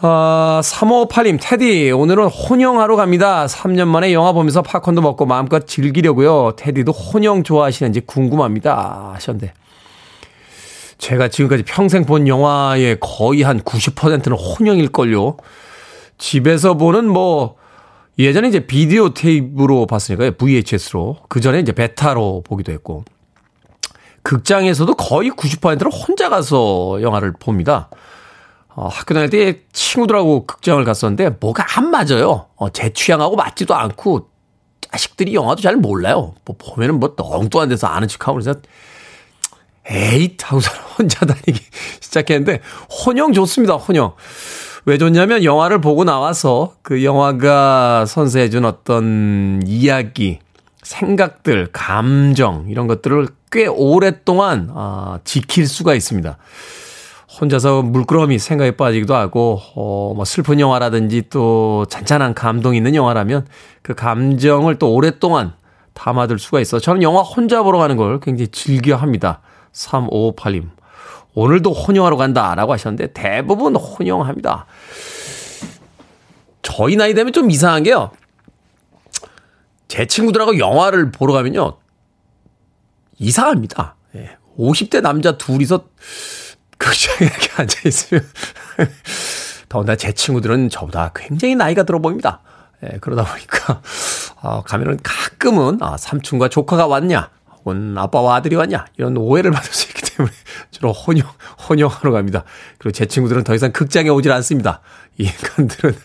[0.00, 3.46] 아, 3558님, 테디, 오늘은 혼영하러 갑니다.
[3.46, 6.52] 3년 만에 영화 보면서 팝콘도 먹고 마음껏 즐기려고요.
[6.56, 9.12] 테디도 혼영 좋아하시는지 궁금합니다.
[9.14, 9.54] 하셨는데.
[10.98, 15.38] 제가 지금까지 평생 본 영화의 거의 한 90%는 혼영일걸요.
[16.18, 17.56] 집에서 보는 뭐,
[18.18, 20.32] 예전에 이제 비디오 테이프로 봤으니까요.
[20.32, 21.16] VHS로.
[21.28, 23.04] 그 전에 이제 베타로 보기도 했고.
[24.22, 27.88] 극장에서도 거의 90%를 혼자 가서 영화를 봅니다.
[28.76, 32.46] 어, 학교 다닐 때 친구들하고 극장을 갔었는데 뭐가 안 맞아요.
[32.56, 34.28] 어, 제 취향하고 맞지도 않고
[34.92, 36.34] 자식들이 영화도 잘 몰라요.
[36.44, 38.60] 뭐 보면은 뭐 엉뚱한 데서 아는 척하고 그래서
[39.88, 41.58] 에잇 하고서 혼자 다니기
[42.00, 42.60] 시작했는데
[43.06, 43.76] 혼영 좋습니다.
[43.76, 44.14] 혼영.
[44.84, 50.38] 왜 좋냐면 영화를 보고 나와서 그 영화가 선사해준 어떤 이야기,
[50.82, 56.36] 생각들, 감정 이런 것들을 꽤 오랫동안 아, 지킬 수가 있습니다.
[57.28, 63.46] 혼자서 물끄러미 생각에 빠지기도 하고, 어, 뭐 슬픈 영화라든지 또 잔잔한 감동 있는 영화라면
[63.82, 65.52] 그 감정을 또 오랫동안
[65.92, 66.78] 담아둘 수가 있어.
[66.78, 69.40] 저는 영화 혼자 보러 가는 걸 굉장히 즐겨 합니다.
[69.72, 70.70] 3558님.
[71.34, 74.66] 오늘도 혼영하러 간다 라고 하셨는데 대부분 혼영합니다.
[76.62, 78.10] 저희 나이 되면 좀 이상한 게요.
[79.88, 81.76] 제 친구들하고 영화를 보러 가면요.
[83.18, 83.96] 이상합니다.
[84.16, 84.36] 예.
[84.58, 85.84] 50대 남자 둘이서
[86.78, 88.26] 극장에 이렇게 앉아있으면.
[89.68, 92.40] 더군다나 제 친구들은 저보다 굉장히 나이가 들어 보입니다.
[92.84, 93.82] 예, 그러다 보니까,
[94.42, 97.30] 어, 가면은 가끔은 아, 삼촌과 조카가 왔냐,
[97.66, 100.32] 혹은 아빠와 아들이 왔냐 이런 오해를 받을 수 있기 때문에
[100.70, 101.26] 주로 혼용
[101.68, 102.44] 혼용하러 갑니다.
[102.78, 104.80] 그리고 제 친구들은 더 이상 극장에 오질 않습니다.
[105.18, 105.96] 이 인간들은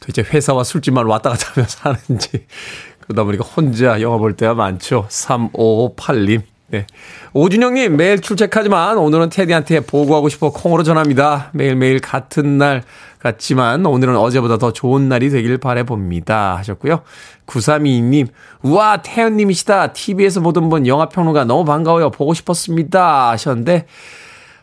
[0.00, 2.46] 도대체 회사와 술집만 왔다 갔다 하며 사는지
[3.00, 5.06] 그러다 보니까 혼자 영화 볼 때가 많죠.
[5.08, 6.42] 3558님.
[6.74, 6.86] 네.
[7.34, 11.50] 오준영님, 매일 출첵하지만 오늘은 테디한테 보고하고 싶어 콩으로 전합니다.
[11.52, 12.82] 매일매일 같은 날
[13.20, 16.56] 같지만 오늘은 어제보다 더 좋은 날이 되길 바래봅니다.
[16.56, 17.02] 하셨고요.
[17.46, 18.26] 9322님,
[18.62, 19.92] 우와, 태연님이시다.
[19.92, 22.10] TV에서 보던 분 영화평론가 너무 반가워요.
[22.10, 23.30] 보고 싶었습니다.
[23.30, 23.86] 하셨는데,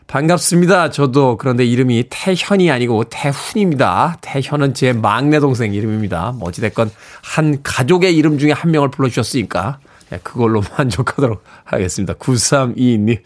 [0.06, 0.90] 반갑습니다.
[0.90, 4.18] 저도 그런데 이름이 태현이 아니고 태훈입니다.
[4.20, 6.34] 태현은 제 막내 동생 이름입니다.
[6.36, 6.90] 뭐 어찌됐건
[7.22, 9.91] 한 가족의 이름 중에 한 명을 불러주셨으니까 예,
[10.22, 12.14] 그걸로 만족하도록 하겠습니다.
[12.14, 13.22] 9322님.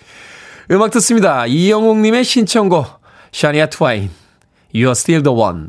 [0.71, 1.47] 음악 듣습니다.
[1.47, 3.01] 이영웅님의 신청곡
[3.33, 4.11] 샤니아 트와인
[4.75, 5.69] You're Still the One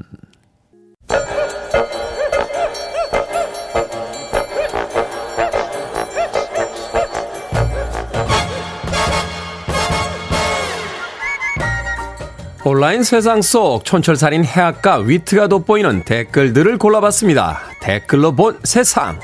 [12.69, 17.61] 온라인 세상 속 촌철살인 해악과 위트가 돋보이는 댓글들을 골라봤습니다.
[17.79, 19.17] 댓글로 본 세상.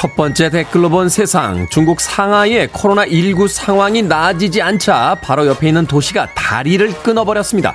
[0.00, 1.66] 첫 번째 댓글로 본 세상.
[1.70, 7.74] 중국 상하이의 코로나19 상황이 나아지지 않자 바로 옆에 있는 도시가 다리를 끊어버렸습니다.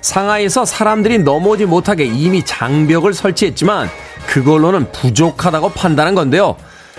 [0.00, 3.90] 상하이에서 사람들이 넘어오지 못하게 이미 장벽을 설치했지만
[4.28, 6.56] 그걸로는 부족하다고 판단한 건데요.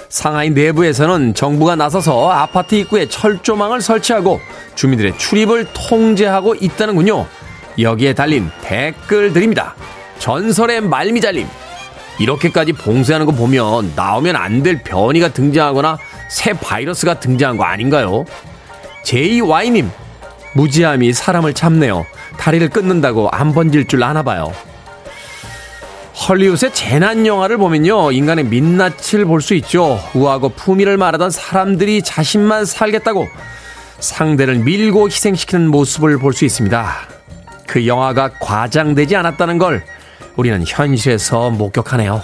[0.09, 4.39] 상하이 내부에서는 정부가 나서서 아파트 입구에 철조망을 설치하고
[4.75, 7.25] 주민들의 출입을 통제하고 있다는군요.
[7.79, 9.73] 여기에 달린 댓글들입니다.
[10.19, 11.62] 전설의 말미잘림.
[12.19, 15.97] 이렇게까지 봉쇄하는 거 보면 나오면 안 될 변이가 등장하거나
[16.29, 18.23] 새 바이러스가 등장한 거 아닌가요?
[19.03, 19.89] JY님,
[20.53, 22.05] 무지함이 사람을 참네요.
[22.37, 24.53] 다리를 끊는다고 안 번질 줄 아나 봐요.
[26.27, 28.11] 헐리우드의 재난 영화를 보면요.
[28.11, 29.99] 인간의 민낯을 볼 수 있죠.
[30.13, 33.27] 우아하고 품위를 말하던 사람들이 자신만 살겠다고
[33.99, 36.93] 상대를 밀고 희생시키는 모습을 볼 수 있습니다.
[37.67, 39.83] 그 영화가 과장되지 않았다는 걸
[40.35, 42.21] 우리는 현실에서 목격하네요.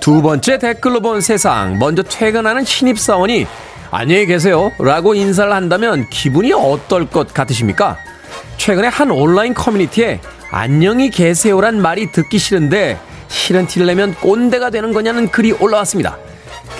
[0.00, 1.78] 두 번째 댓글로 본 세상.
[1.78, 3.46] 먼저 퇴근하는 신입사원이
[3.90, 4.72] 안녕히 계세요.
[4.78, 7.98] 라고 인사를 한다면 기분이 어떨 것 같으십니까?
[8.56, 15.30] 최근에 한 온라인 커뮤니티에 안녕히 계세요란 말이 듣기 싫은데 싫은 티를 내면 꼰대가 되는 거냐는
[15.30, 16.16] 글이 올라왔습니다.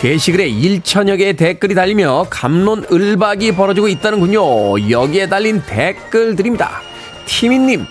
[0.00, 4.90] 게시글에 1천여 개의 댓글이 달리며 감론 을박이 벌어지고 있다는군요.
[4.90, 6.82] 여기에 달린 댓글들입니다.
[7.26, 7.84] 티미님,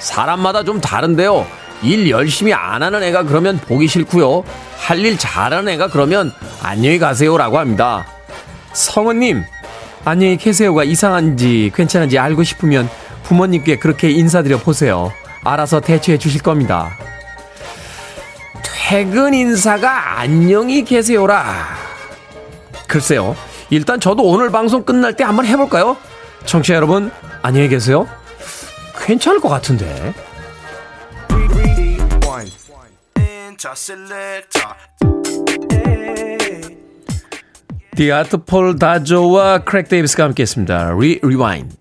[0.00, 1.46] 사람마다 좀 다른데요.
[1.84, 4.44] 일 열심히 안 하는 애가 그러면 보기 싫고요.
[4.76, 8.06] 할 일 잘하는 애가 그러면 안녕히 가세요라고 합니다.
[8.72, 9.44] 성은님,
[10.04, 12.88] 안녕히 계세요가 이상한지 괜찮은지 알고 싶으면
[13.22, 15.12] 부모님께 그렇게 인사드려 보세요.
[15.44, 16.96] 알아서 대처해 주실 겁니다.
[18.88, 21.76] 퇴근 인사가 안녕히 계세요라.
[22.86, 23.34] 글쎄요.
[23.70, 25.96] 일단 저도 오늘 방송 끝날 때 한번 해볼까요?
[26.44, 28.06] 청취자 여러분, 안녕히 계세요.
[29.06, 30.12] 괜찮을 것 같은데.
[37.96, 40.96] 디 아트풀 다저와 크레이그 데이비드가 함께했습니다.
[40.98, 41.76] Re-Rewind.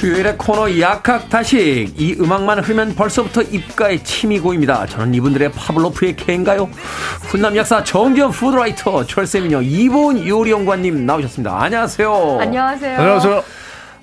[0.00, 2.00] 수요일의 코너 약학다식.
[2.00, 4.86] 이 음악만 흐르면 벌써부터 입가에 침이 고입니다.
[4.86, 6.70] 저는 이분들의 파블로프의 개인가요?
[7.28, 11.54] 훈남 약사 정기현 푸드라이터 철세민요 이보은 요리연구원님 나오셨습니다.
[11.54, 12.38] 안녕하세요.
[12.40, 12.98] 안녕하세요.
[12.98, 13.44] 안녕하세요.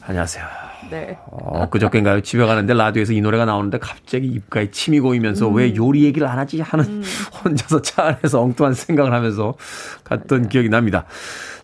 [0.01, 0.45] 안녕하세요.
[0.91, 1.17] 네.
[1.31, 2.21] 어, 그저께인가요?
[2.21, 6.61] 집에 가는데 라디오에서 이 노래가 나오는데 갑자기 입가에 침이 고이면서 왜 요리 얘기를 안 하지
[6.61, 7.01] 하는
[7.43, 9.55] 혼자서 차 안에서 엉뚱한 생각을 하면서
[10.03, 11.05] 갔던 기억이 납니다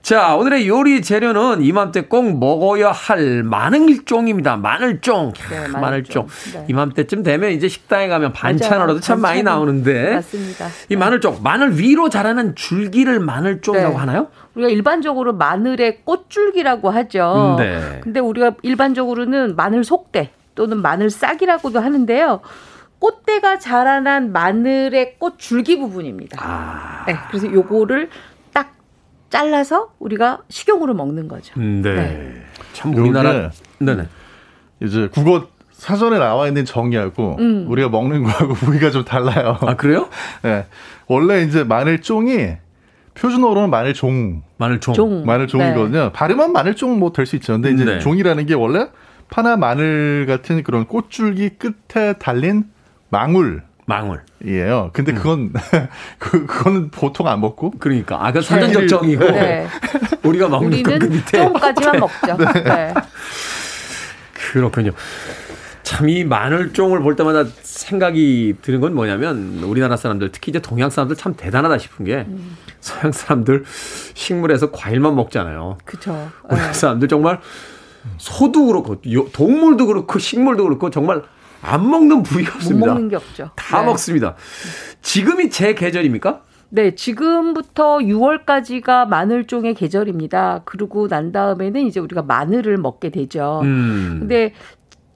[0.03, 4.57] 자, 오늘의 요리 재료는 이맘때 꼭 먹어야 할 마늘종입니다.
[4.57, 5.31] 마늘종.
[5.49, 5.81] 네, 마늘종.
[5.81, 6.27] 마늘종.
[6.55, 6.65] 네.
[6.67, 10.15] 이맘때쯤 되면 이제 식당에 가면 반찬으로도 참 많이 나오는데.
[10.15, 10.67] 맞습니다.
[10.89, 11.39] 이 마늘종.
[11.41, 13.97] 마늘 위로 자라는 줄기를 마늘종이라고 네.
[13.97, 14.27] 하나요?
[14.55, 17.55] 우리가 일반적으로 마늘의 꽃줄기라고 하죠.
[17.57, 18.01] 네.
[18.03, 22.41] 근데 우리가 일반적으로는 마늘 속대 또는 마늘 싹이라고도 하는데요.
[22.99, 26.37] 꽃대가 자라난 마늘의 꽃줄기 부분입니다.
[26.41, 27.05] 아.
[27.05, 28.32] 네, 그래서 요거를 딱
[29.37, 31.59] 잘라서 우리가 식용으로 먹는 거죠.
[31.59, 31.81] 네.
[31.81, 32.33] 네.
[32.73, 34.07] 참 우리나라 네네.
[34.81, 37.65] 이제 국어 사전에 나와 있는 정의하고 음.
[37.67, 39.57] 우리가 먹는 거하고 부위가 좀 달라요.
[39.61, 40.07] 아 그래요?
[40.43, 40.67] 네.
[41.07, 42.49] 원래 이제 마늘 종이
[43.15, 44.93] 표준어로는 마늘 종, 마늘 종.
[44.93, 45.25] 종.
[45.25, 46.11] 마늘 종이거든요.
[46.13, 47.53] 발음은 마늘 종 뭐 될 수 있죠.
[47.53, 47.99] 근데 이제 네.
[47.99, 48.87] 종이라는 게 원래
[49.31, 52.65] 파나 마늘 같은 그런 꽃줄기 끝에 달린
[53.09, 54.65] 망울 이에요.
[54.75, 54.89] 망울.
[54.93, 55.15] 근데 음.
[55.15, 55.53] 그건
[56.19, 59.67] 그 그거는 보통 안 먹고 그러니까 아그 사전적 정이고 네.
[60.23, 62.37] 우리가 먹는 그 우리는 밑에 조금까지만 먹죠.
[62.63, 62.93] 네.
[64.33, 64.91] 그렇군요.
[65.83, 71.17] 참 이 마늘종을 볼 때마다 생각이 드는 건 뭐냐면 우리나라 사람들 특히 이제 동양 사람들
[71.17, 72.25] 참 대단하다 싶은 게
[72.79, 73.65] 서양 사람들
[74.13, 75.77] 식물에서 과일만 먹잖아요.
[75.83, 76.31] 그렇죠.
[76.49, 77.39] 우리나라 사람들 정말
[78.17, 81.21] 소도 그렇고 요- 동물도 그렇고 식물도 그렇고 정말
[81.63, 82.87] 안 먹는 부위가 못 없습니다.
[82.93, 83.49] 먹는 게 없죠.
[83.55, 83.85] 다 네.
[83.85, 84.35] 먹습니다.
[85.01, 86.41] 지금이 제 계절입니까?
[86.69, 90.61] 네, 지금부터 6월까지가 마늘종의 계절입니다.
[90.65, 93.61] 그러고 난 다음에는 이제 우리가 마늘을 먹게 되죠.
[93.63, 94.17] 음.
[94.19, 94.53] 근데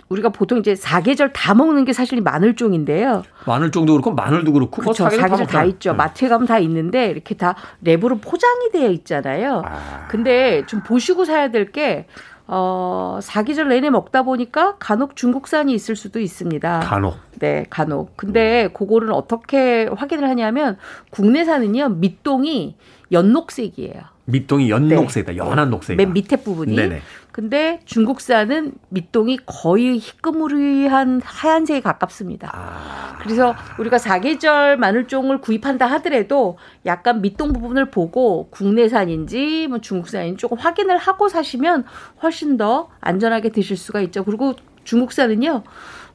[0.10, 3.24] 우리가 보통 이제 사계절 다 먹는 게 사실 이 마늘종인데요.
[3.46, 5.04] 마늘종도 그렇고 마늘도 그렇고 뭐 그렇죠.
[5.04, 5.70] 사계절 사계절 다 먹잖아요.
[5.72, 5.92] 있죠.
[5.92, 5.98] 네.
[5.98, 9.64] 마트에 가면 다 있는데 이렇게 다 랩으로 포장이 되어 있잖아요.
[9.66, 10.08] 아.
[10.10, 12.06] 근데 좀 보시고 사야 될 게
[12.48, 16.80] 어, 사계절 내내 먹다 보니까 간혹 중국산이 있을 수도 있습니다.
[16.80, 17.18] 간혹.
[17.40, 18.16] 네, 간혹.
[18.16, 20.78] 근데 그거를 어떻게 확인을 하냐면
[21.12, 22.76] 국내산은요, 밑동이
[23.12, 24.02] 연녹색이에요.
[24.26, 25.38] 밑동이 연녹색이다.
[25.38, 26.02] 연한 녹색이다.
[26.02, 26.06] 네.
[26.06, 26.76] 맨 밑에 부분이.
[26.76, 27.02] 네네.
[27.38, 32.50] 근데 중국산은 밑동이 거의 희끄무리한 하얀색에 가깝습니다.
[32.52, 33.16] 아.
[33.22, 36.58] 그래서 우리가 사계절 마늘종을 구입한다 하더라도
[36.88, 41.84] 약간 밑동 부분을 보고 국내산인지 뭐 중국산인지 조금 확인을 하고 사시면
[42.24, 44.24] 훨씬 더 안전하게 드실 수가 있죠.
[44.24, 45.62] 그리고 중국산은요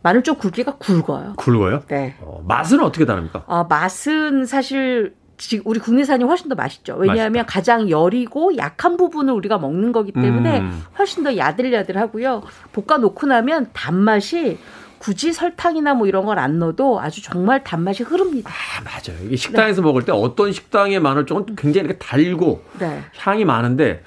[0.03, 1.35] 마늘종 굵기가 굵어요.
[1.37, 1.83] 굵어요?
[1.87, 2.17] 네.
[2.23, 3.45] 어, 맛은 어떻게 다릅니까?
[3.47, 5.15] 아, 맛은 사실
[5.49, 6.95] 지금 우리 국내산이 훨씬 더 맛있죠.
[6.97, 10.85] 왜냐하면 가장 여리고 약한 부분을 우리가 먹는 거기 때문에 음.
[10.99, 12.43] 훨씬 더 야들야들하고요.
[12.73, 14.59] 볶아 놓고 나면 단맛이
[14.99, 18.51] 굳이 설탕이나 뭐 이런 걸 안 넣어도 아주 정말 단맛이 흐릅니다.
[18.51, 19.21] 아, 맞아요.
[19.25, 23.03] 이게 식당에서 먹을 때 어떤 식당의 마늘종은 굉장히 이렇게 달고 네.
[23.19, 24.05] 향이 많은데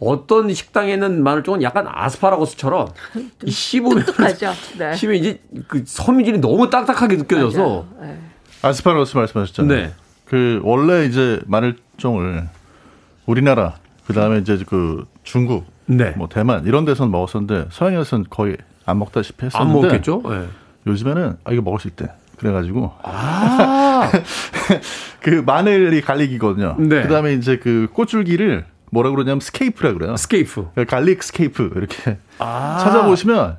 [0.00, 2.88] 어떤 식당에는 마늘종은 약간 아스파라거스처럼
[3.44, 4.52] 이 씹으면 뚝뚝하죠.
[4.78, 4.94] 네.
[4.98, 8.18] 씹으면 이제 그 섬유질이 너무 딱딱하게 느껴져서 네.
[8.62, 9.78] 아스파라거스 말씀하셨잖아요.
[9.80, 9.94] 네.
[10.32, 12.48] 그 원래 이제 마늘종을
[13.26, 13.74] 우리나라
[14.06, 16.14] 그 다음에 이제 그 중국, 네.
[16.16, 18.56] 뭐 대만 이런 데서는 먹었었는데 서양에서는 거의
[18.86, 20.22] 안 먹다시피 안 했었는데 먹겠죠?
[20.24, 20.48] 네.
[20.86, 22.08] 요즘에는 아 이거 먹을 수 있대.
[22.38, 24.10] 그래가지고 아,
[25.20, 26.76] 그 마늘이 갈릭이거든요.
[26.78, 27.02] 네.
[27.02, 30.16] 그다음에 이제 그 꽃줄기를 뭐라 그러냐면 scape라 그래요.
[30.16, 30.70] scape.
[30.74, 32.78] 그 garlic scape 이렇게 아.
[32.82, 33.58] 찾아보시면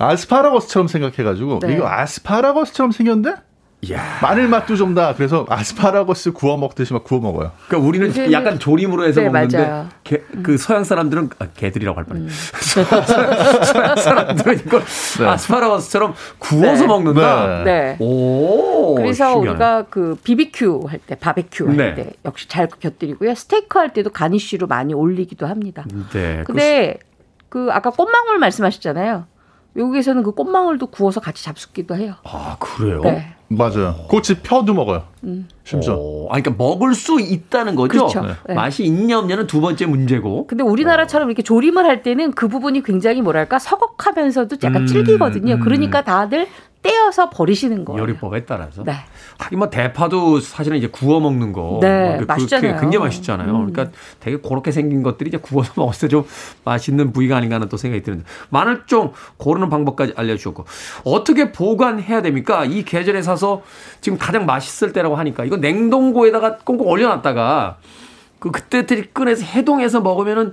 [0.00, 1.74] 아스파라거스처럼 생각해가지고 네.
[1.74, 3.45] 이거 아스파라거스처럼 생겼는데
[3.88, 4.18] 이야.
[4.22, 5.14] 마늘 맛도 좀 나.
[5.14, 7.52] 그래서 아스파라거스 구워 먹듯이 막 구워 먹어요.
[7.68, 9.84] 그러니까 우리는 요새는- 약간 조림으로 해서 네, 먹는데.
[10.04, 12.26] 개- 그 서양 사람들은 아, 개들이라고 할 뻔해.
[13.64, 14.82] 서양 사람들은 이걸
[15.26, 16.86] 아스파라거스처럼 구워서 네.
[16.86, 17.64] 먹는다.
[17.64, 17.64] 네.
[17.64, 17.96] 네.
[18.00, 18.94] 오.
[18.96, 19.50] 그래서 신기하네.
[19.50, 21.94] 우리가 그 BBQ 할 때, 바베큐 할 네.
[21.94, 23.34] 때 역시 잘 곁들이고요.
[23.34, 25.84] 스테이크 할 때도 가니쉬로 많이 올리기도 합니다.
[26.12, 26.42] 네.
[26.46, 26.98] 근데
[27.48, 29.26] 그 아까 꽃망울 말씀하셨잖아요.
[29.76, 32.14] 여기에서는 그 꽃망울도 구워서 같이 잡숫기도 해요.
[32.22, 33.00] 그- 아 그래요?
[33.02, 33.32] 네.
[33.48, 33.94] 맞아요.
[34.08, 35.04] 꽃이 펴도 먹어요.
[35.62, 35.94] 심지어.
[35.96, 37.88] 오, 아, 그러니까 먹을 수 있다는 거죠.
[37.88, 38.20] 그렇죠.
[38.22, 38.32] 네.
[38.48, 38.54] 네.
[38.54, 40.48] 맛이 있냐 없냐는 두 번째 문제고.
[40.48, 45.54] 근데 우리나라처럼 이렇게 조림을 할 때는 그 부분이 굉장히 뭐랄까 서걱하면서도 약간 음, 질기거든요.
[45.54, 45.60] 음.
[45.60, 46.48] 그러니까 다들
[46.86, 48.00] 떼어서 버리시는 거예요.
[48.02, 48.84] 요리법에 따라서.
[48.84, 48.92] 네.
[49.38, 51.78] 하긴 뭐 대파도 사실은 이제 구워 먹는 거.
[51.82, 52.72] 네, 뭐 그- 맛있잖아요.
[52.72, 53.50] 그게 굉장히 맛있잖아요.
[53.54, 53.72] 음.
[53.72, 56.24] 그러니까 되게 그렇게 생긴 것들이 이제 구워서 먹었을 때 좀
[56.64, 60.64] 맛있는 부위가 아닌가 하는 또 생각이 드는데 마늘종 고르는 방법까지 알려주셨고
[61.04, 62.64] 어떻게 보관해야 됩니까?
[62.64, 63.62] 이 계절에 사서
[64.00, 67.78] 지금 가장 맛있을 때라고 하니까 이거 냉동고에다가 꽁꽁 얼려놨다가
[68.38, 70.52] 그 그때 꺼내서 해동해서 먹으면은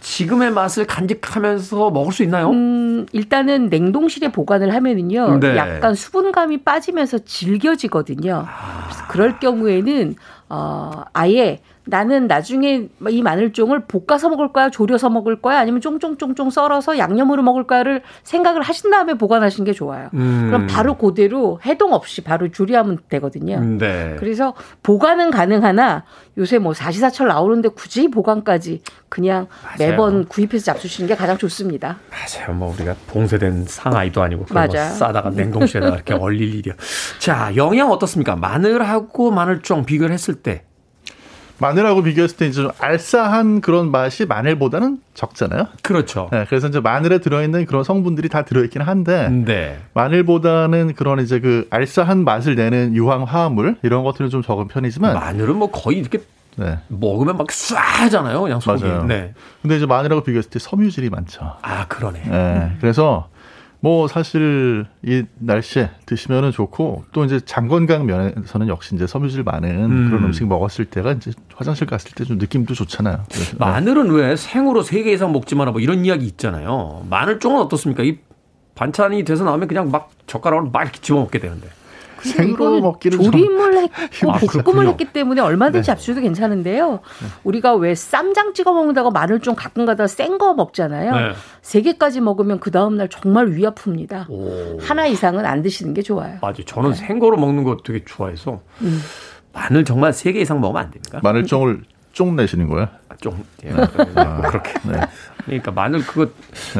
[0.00, 2.50] 지금의 맛을 간직하면서 먹을 수 있나요?
[2.50, 5.56] 음, 일단은 냉동실에 보관을 하면은요, 네.
[5.56, 8.46] 약간 수분감이 빠지면서 질겨지거든요.
[8.84, 10.14] 그래서 그럴 경우에는
[10.48, 16.98] 어, 아예 나는 나중에 이 마늘종을 볶아서 먹을 거야, 조려서 먹을 거야, 아니면 쫑쫑쫑쫑 썰어서
[16.98, 20.10] 양념으로 먹을 거야를 생각을 하신 다음에 보관하시는 게 좋아요.
[20.14, 20.46] 음.
[20.48, 23.60] 그럼 바로 그대로 해동 없이 바로 조리하면 되거든요.
[23.60, 24.16] 네.
[24.18, 26.04] 그래서 보관은 가능하나
[26.38, 29.46] 요새 뭐 사시사철 나오는데 굳이 보관까지 그냥
[29.78, 31.98] 매번 구입해서 잡수시는 게 가장 좋습니다.
[32.10, 32.54] 맞아요.
[32.54, 34.92] 뭐 우리가 봉쇄된 상아이도 아니고 맞아요.
[34.92, 36.74] 싸다가 냉동실에다가 이렇게 얼릴 일이야.
[37.18, 38.36] 자, 영양 어떻습니까?
[38.36, 40.64] 마늘하고 마늘종 비교를 했을 때.
[41.58, 45.66] 마늘하고 비교했을 때 좀 알싸한 그런 맛이 마늘보다는 적잖아요.
[45.82, 46.28] 그렇죠.
[46.32, 49.78] 네, 그래서 이제 마늘에 들어있는 그런 성분들이 다 들어있긴 한데 네.
[49.94, 55.56] 마늘보다는 그런 이제 그 알싸한 맛을 내는 유황 화합물 이런 것들은 좀 적은 편이지만 마늘은
[55.56, 56.18] 뭐 거의 이렇게
[56.56, 56.78] 네.
[56.88, 58.42] 먹으면 막 쏴하잖아요.
[58.42, 58.82] 그냥 속이.
[58.84, 59.04] 맞아요.
[59.04, 59.34] 네.
[59.62, 61.52] 근데 이제 마늘하고 비교했을 때 섬유질이 많죠.
[61.62, 62.22] 아 그러네.
[62.24, 63.28] 네, 그래서
[63.86, 69.70] 뭐 사실 이 날씨에 드시면은 좋고 또 이제 장 건강 면에서는 역시 이제 섬유질 많은
[69.84, 70.10] 음.
[70.10, 73.22] 그런 음식 먹었을 때가 이제 화장실 갔을 때 좀 느낌도 좋잖아요.
[73.30, 73.56] 그래서, 네.
[73.58, 77.06] 마늘은 왜 생으로 세 개 이상 먹지 마라 뭐 이런 이야기 있잖아요.
[77.08, 78.02] 마늘종은 어떻습니까?
[78.02, 78.18] 이
[78.74, 81.68] 반찬이 돼서 나오면 그냥 막 젓가락으로 막 이렇게 집어 먹게 되는데.
[82.26, 83.78] 생으로 먹기는 좀 조림을
[84.22, 84.88] 했고 아, 볶음을 그렇군요.
[84.90, 85.86] 했기 때문에 얼마든지 네.
[85.86, 87.00] 잡수도 괜찮은데요.
[87.44, 91.12] 우리가 왜 쌈장 찍어 먹는다고 마늘 좀 가끔가다 센 거 먹잖아요.
[91.14, 91.32] 네.
[91.62, 94.28] 세 개까지 먹으면 그 다음 날 정말 위 아픕니다.
[94.28, 94.78] 오.
[94.80, 96.38] 하나 이상은 안 드시는 게 좋아요.
[96.42, 96.64] 맞아요.
[96.66, 99.00] 저는 생거로 먹는 거 되게 좋아해서 음.
[99.52, 101.20] 마늘 정말 세 개 이상 먹으면 안 됩니까?
[101.22, 101.82] 마늘종을
[102.16, 102.88] 쫑 내시는 거예요?
[103.20, 103.86] 좀 예, 뭐
[104.48, 104.72] 그렇게.
[104.84, 105.00] 네.
[105.44, 106.26] 그러니까 마늘 그거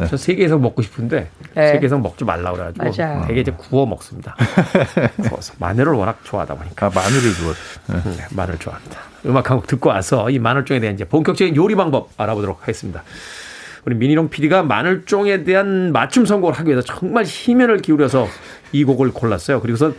[0.09, 1.67] 저세개 이상 먹고 싶은데 네.
[1.73, 3.23] 세개 이상 먹지 말라 그래가지고 맞아요.
[3.27, 4.35] 되게 이제 구워 먹습니다.
[5.29, 7.55] 구워서 마늘을 워낙 좋아하다 보니까 아 마늘을 좋아해.
[8.03, 8.17] 네.
[8.17, 8.99] 네, 마늘 좋아합니다.
[9.27, 13.03] 음악 한 곡 듣고 와서 이 마늘종에 대한 이제 본격적인 요리 방법 알아보도록 하겠습니다.
[13.85, 18.27] 우리 미니롱 PD가 마늘종에 대한 맞춤 선곡을 하기 위해서 정말 힘을 기울여서
[18.71, 19.61] 이 곡을 골랐어요.
[19.61, 19.93] 그리고서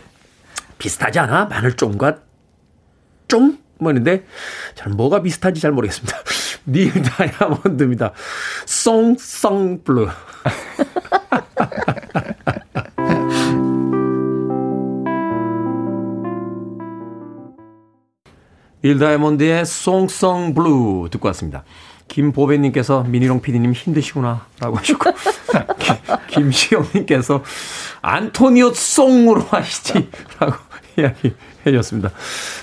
[0.77, 1.45] 비슷하지 않아?
[1.45, 2.17] 마늘종과
[3.29, 3.57] 쫑?
[3.79, 4.25] 뭐 있는데
[4.75, 6.17] 저는 뭐가 비슷한지 잘 모르겠습니다.
[6.67, 8.11] 닐 다이아몬드입니다.
[8.65, 10.09] Song Sung Blue.
[18.83, 21.63] 닐 다이아몬드의 Song Sung Blue 듣고 왔습니다.
[22.07, 25.11] 김보배님께서 미니롱 PD님 힘드시구나 라고 하셨고
[26.27, 27.43] 김- 김시영님께서
[28.01, 30.09] 안토니오 송으로 하시지
[30.39, 30.55] 라고
[30.97, 32.11] 이야기 해주셨습니다.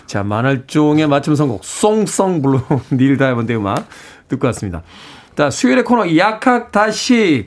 [0.06, 2.60] 자 마늘종의 맞춤 선곡 Song Sung Blue
[2.92, 3.86] 닐 다이아몬드의 음악
[4.28, 4.82] 듣고 왔습니다.
[5.36, 7.46] 자, 수요일의 코너 약학 다시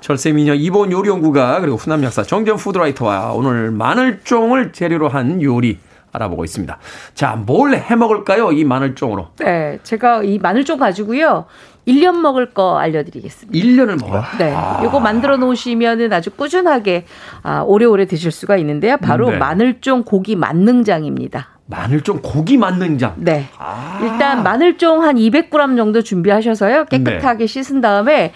[0.00, 5.78] 절세미녀 이본 요리연구가 그리고 후남 약사 정전 food writer와 오늘 마늘종을 재료로 한 요리
[6.12, 6.78] 알아보고 있습니다.
[7.14, 8.52] 자, 뭘 해 먹을까요?
[8.52, 9.28] 이 마늘종으로.
[9.38, 11.44] 네, 제가 이 마늘종 가지고요.
[11.86, 13.58] 1년 먹을 거 알려드리겠습니다.
[13.58, 14.22] 1년을 먹어.
[14.38, 17.04] 네, 요거 만들어 놓으시면은 아주 꾸준하게
[17.42, 18.96] 아, 오래오래 드실 수가 있는데요.
[18.96, 19.38] 바로 네.
[19.38, 21.48] 마늘종 고기 만능장입니다.
[21.66, 23.14] 마늘종 고기 만능장.
[23.18, 23.48] 네.
[23.58, 24.00] 아.
[24.02, 26.86] 일단 마늘종 한 200g 정도 준비하셔서요.
[26.86, 27.46] 깨끗하게 네.
[27.46, 28.32] 씻은 다음에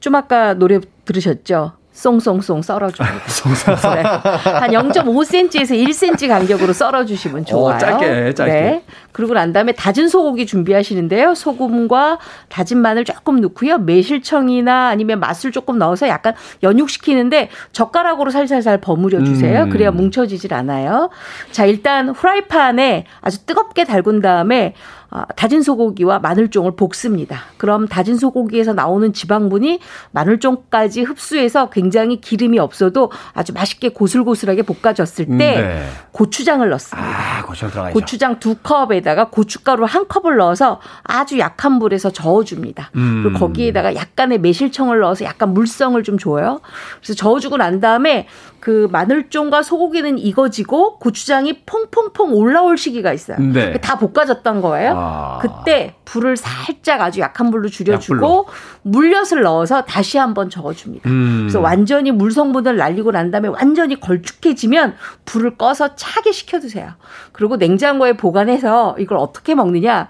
[0.00, 1.72] 좀 아까 노래 들으셨죠?
[2.00, 3.14] 송송송 썰어줍니다.
[3.94, 4.02] 네.
[4.02, 7.76] 한 0.5cm에서 1cm 간격으로 썰어주시면 좋아요.
[7.76, 8.52] 어, 짧게, 짧게.
[8.52, 8.84] 네.
[9.12, 11.34] 그리고 난 다음에 다진 소고기 준비하시는데요.
[11.34, 13.78] 소금과 다진 마늘 조금 넣고요.
[13.78, 19.64] 매실청이나 아니면 맛술 조금 넣어서 약간 연육시키는데 젓가락으로 살살살 버무려 주세요.
[19.64, 19.70] 음.
[19.70, 21.10] 그래야 뭉쳐지질 않아요.
[21.50, 24.99] 자, 일단 후라이팬에 아주 뜨겁게 달군 다음에 아,
[25.36, 27.42] 다진 소고기와 마늘종을 볶습니다.
[27.56, 29.80] 그럼 다진 소고기에서 나오는 지방분이
[30.12, 35.88] 마늘종까지 흡수해서 굉장히 기름이 없어도 아주 맛있게 고슬고슬하게 볶아졌을 때 네.
[36.12, 37.08] 고추장을 넣습니다.
[37.08, 37.94] 아, 고추장 들어가야죠.
[37.94, 42.90] 고추장 두 컵에다가 고춧가루 한 컵을 넣어서 아주 약한 불에서 저어줍니다.
[42.94, 43.22] 음.
[43.24, 46.60] 그리고 거기에다가 약간의 매실청을 넣어서 약간 물성을 좀 줘요.
[47.00, 48.28] 그래서 저어주고 난 다음에
[48.60, 53.38] 그 마늘종과 소고기는 익어지고 고추장이 퐁퐁퐁 올라올 시기가 있어요.
[53.38, 53.72] 네.
[53.80, 54.99] 다 볶아졌던 거예요.
[55.00, 55.38] 아.
[55.40, 58.46] 그때 불을 살짝 아주 약한 불로 줄여주고 약불로.
[58.82, 61.08] 물엿을 넣어서 다시 한번 저어줍니다.
[61.08, 61.38] 음.
[61.42, 66.92] 그래서 완전히 물 성분을 날리고 난 다음에 완전히 걸쭉해지면 불을 꺼서 차게 식혀두세요.
[67.32, 70.08] 그리고 냉장고에 보관해서 이걸 어떻게 먹느냐.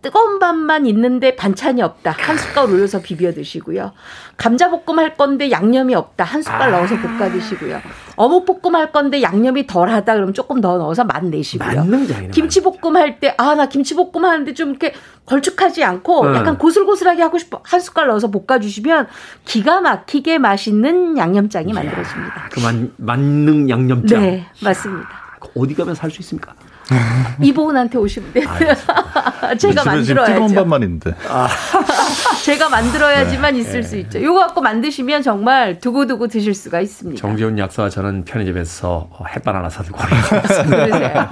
[0.00, 2.14] 뜨거운 밥만 있는데 반찬이 없다.
[2.16, 3.92] 한 숟갈 올려서 비벼 드시고요.
[4.36, 6.22] 감자볶음 할 건데 양념이 없다.
[6.22, 7.80] 한 숟갈 넣어서 볶아 드시고요.
[8.18, 10.14] 어묵 볶음 할 건데 양념이 덜하다.
[10.14, 11.76] 그럼 조금 더 넣어서 맛 내시고요.
[11.76, 12.30] 만능장이네.
[12.32, 14.92] 김치 볶음 할 때, 아, 나 김치 볶음 하는데 좀 이렇게
[15.24, 16.38] 걸쭉하지 않고 네.
[16.38, 17.60] 약간 고슬고슬하게 하고 싶어.
[17.64, 19.06] 한 숟갈 넣어서 볶아주시면
[19.44, 22.48] 기가 막히게 맛있는 양념장이 만들어집니다.
[22.50, 24.20] 그 만, 만능 양념장.
[24.20, 25.08] 네, 맞습니다.
[25.56, 26.54] 어디 가면 살 수 있습니까?
[27.42, 28.46] 이보은한테 오시면 돼요.
[29.58, 31.14] 제가 지금 뜨거운 있는데.
[32.44, 33.60] 제가 만들어야지만 네.
[33.60, 34.22] 있을 수 있죠.
[34.22, 37.20] 요거 갖고 만드시면 정말 두고두고 드실 수가 있습니다.
[37.20, 41.28] 정재훈 약사와 저는 편의점에서 햇반 하나 사들고 그러세요.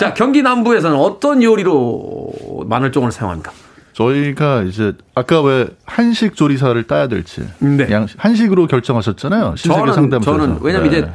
[0.00, 3.52] 자, 경기 남부에서는 어떤 요리로 마늘종을 사용합니까?
[3.92, 7.86] 저희가 이제 아까 왜 한식 조리사를 따야 될지 네.
[7.90, 9.54] 양식, 한식으로 결정하셨잖아요.
[9.56, 10.38] 신세계 저는, 상담소에서.
[10.38, 10.98] 저는 왜냐면 네.
[10.98, 11.10] 이제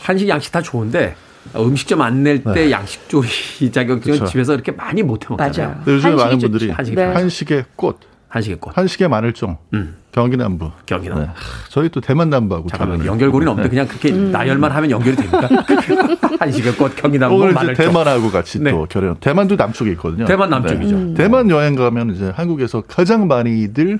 [0.00, 1.14] 한식, 양식 다 좋은데
[1.56, 2.70] 음식점 안 낼때 네.
[2.70, 3.28] 양식 조리
[3.72, 4.26] 자격증은 그쵸.
[4.30, 5.68] 집에서 이렇게 많이 못 해 먹잖아요.
[5.68, 5.82] 맞아요.
[5.84, 6.50] 근데 요즘에 한식이 많은 좋죠.
[6.50, 7.02] 분들이 한식이 네.
[7.04, 8.76] 한식의 꽃 한식의 꽃.
[8.76, 9.56] 한식의 마늘종.
[9.72, 9.96] 음.
[10.12, 10.70] 경기 남부.
[10.84, 11.24] 경기 남부.
[11.24, 11.30] 네.
[11.70, 13.70] 저희 또 대만 남부하고 잠깐만 연결고리는 없는데 네.
[13.70, 15.48] 그냥 그렇게 나열만 하면 연결이 됩니까?
[16.38, 17.86] 한식의 꽃 경기남부 오늘 이제 마늘종.
[17.86, 18.70] 대만하고 같이 네.
[18.70, 19.16] 또 결혼.
[19.20, 20.26] 대만도 남쪽에 있거든요.
[20.26, 20.94] 대만 남쪽이죠.
[20.96, 21.14] 음.
[21.14, 23.98] 대만 여행 가면 이제 한국에서 가장 많이들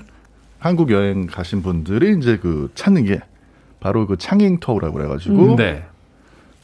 [0.59, 3.21] 한국 여행 가신 분들이 이제 그 찾는 게
[3.79, 5.83] 바로 그 蒼蠅頭라고 그래가지고 네.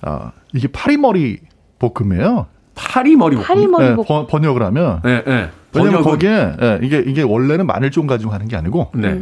[0.02, 1.39] 아 이게 파리머리
[1.80, 2.48] 볶음이에요.
[2.76, 3.46] 파리머리 볶음.
[3.46, 4.06] 파리머리 네, 볶음.
[4.06, 5.50] 번, 번역을 하면 네, 네.
[5.74, 9.22] 왜냐면 거기에 예, 이게 이게 원래는 마늘종 가지고 하는 게 아니고 네.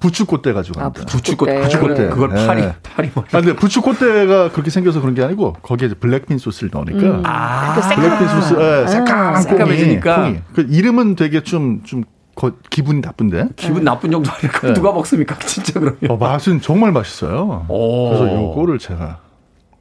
[0.00, 1.06] 부추꽃대 가지고 아, 합니다.
[1.06, 1.60] 부추꽃 네.
[1.62, 2.46] 부추꽃 그걸 네.
[2.46, 3.26] 파리 파리머리.
[3.32, 7.74] 아, 근데 부추꽃대가 그렇게 생겨서 그런 게 아니고 거기에 이제 black bean 소스를 넣으니까 아,
[7.94, 10.16] black bean 소스 예, 새까만 콩이, 새까매지니까.
[10.22, 10.38] 콩이.
[10.54, 12.04] 그 이름은 되게 좀좀
[12.70, 14.66] 기분이 나쁜데 기분 나쁜 정도 아닐까?
[14.68, 14.72] 네.
[14.74, 15.38] 누가 먹습니까?
[15.46, 15.98] 진짜 그러면.
[16.08, 17.66] 어, 맛은 정말 맛있어요.
[17.68, 18.08] 오.
[18.08, 19.20] 그래서 요거를 제가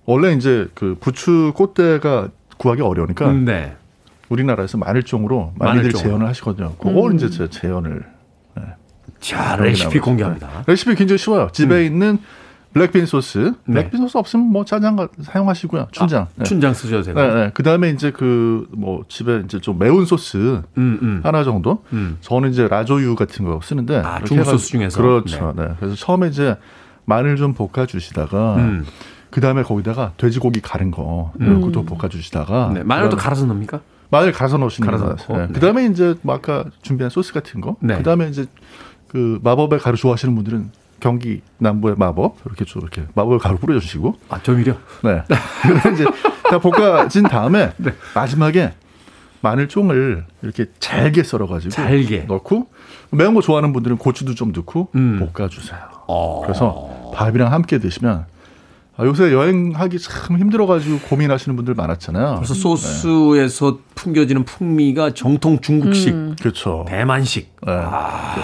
[0.06, 3.76] 원래 이제 그 부추 꽃대가 구하기 어려우니까 네.
[4.30, 5.92] 우리나라에서 마늘종으로 많이들.
[5.94, 6.74] 재현을 하시거든요.
[6.80, 8.04] 그걸 이제 제가 재현을
[9.20, 10.00] 자, 그런 게 레시피.
[10.00, 10.48] 공개합니다.
[10.48, 10.64] 네.
[10.68, 11.50] 레시피 굉장히 쉬워요.
[11.52, 12.18] 집에 있는
[12.74, 15.90] black bean 소스, black bean 소스 없으면 뭐 짜장 가- 사용하시고요.
[15.92, 16.28] 춘장.
[16.38, 16.44] 네.
[16.46, 17.22] 춘장 쓰셔도 되고.
[17.22, 17.52] 네, 네.
[17.54, 20.38] 그 다음에 이제 그 뭐 집에 이제 좀 매운 소스
[20.78, 21.20] 음, 음.
[21.24, 21.84] 하나 정도.
[21.94, 22.18] 음.
[22.22, 23.98] 저는 이제 라조유 같은 거 쓰는데.
[23.98, 25.00] 아, 중국 소스 중에서?
[25.02, 25.54] 그렇죠.
[25.56, 25.68] 네.
[25.80, 26.56] 그래서 처음에 이제
[27.06, 28.86] 마늘 좀 볶아 주시다가 음.
[29.32, 32.84] 그 다음에 거기다가 돼지고기 가른 거 이런 것도 볶아 주시다가 네.
[32.84, 33.80] 마늘도 갈아서 넣습니까?
[34.10, 35.12] 마늘 갈아서 넣으시는 갈아서 거.
[35.12, 35.38] 넣고.
[35.38, 35.48] 네.
[35.48, 35.54] 네.
[35.54, 37.78] 그 다음에 이제 뭐 아까 준비한 소스 같은 거.
[37.80, 37.96] 네.
[37.96, 38.46] 그 다음에 이제
[39.08, 44.18] 그 마법의 가루 좋아하시는 분들은 경기 남부의 마법 이렇게 좀 이렇게 마법의 가루 뿌려주시고.
[44.30, 44.76] 아, 조미료.
[45.04, 45.24] 네.
[45.94, 46.06] 이제
[46.50, 47.94] 다 볶아진 다음에 네.
[48.14, 48.74] 마지막에
[49.40, 52.26] 마늘 종을 이렇게 잘게 썰어가지고 잘게.
[52.28, 52.68] 넣고
[53.12, 55.26] 매운 거 좋아하는 분들은 고추도 좀 넣고 음.
[55.34, 55.80] 볶아주세요.
[56.08, 56.42] 어.
[56.44, 58.26] 그래서 밥이랑 함께 드시면 아,
[59.06, 62.36] 요새 여행하기 참 힘들어가지고 고민하시는 분들 많았잖아요.
[62.36, 66.86] 그래서 소스에서 풍겨지는 풍미가 정통 중국식, 그렇죠.
[66.88, 67.56] 대만식.
[67.66, 67.74] 네.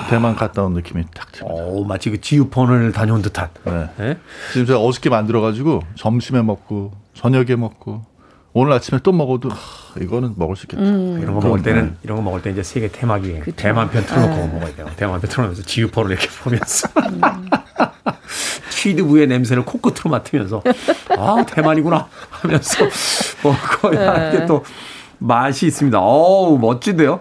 [0.10, 1.62] 대만 갔다 온 느낌이 딱 듭니다.
[1.64, 3.50] 오, 마치 그 지우펀을 다녀온 듯한.
[3.66, 3.90] 네.
[3.98, 4.18] 네?
[4.54, 8.06] 지금 제가 어저께 만들어가지고 점심에 먹고 저녁에 먹고
[8.54, 9.56] 오늘 아침에 또 먹어도 하,
[10.02, 10.82] 이거는 먹을 수 있겠다.
[10.82, 13.56] 이런 거 먹을 때는 이런 거 먹을 때 이제 세계 테마기 그쵸.
[13.56, 14.88] 대만 편 틀어놓고 먹어야 돼요.
[14.96, 16.88] 대만 편 틀어놓으면서 지우퍼를 이렇게 보면서
[18.88, 20.62] 취두부의 냄새를 코끝으로 맡으면서
[21.18, 22.86] 아 대만이구나 하면서
[23.44, 24.64] 먹어야 이게 또
[25.20, 26.00] 맛이 있습니다.
[26.00, 27.20] 어우 멋진데요.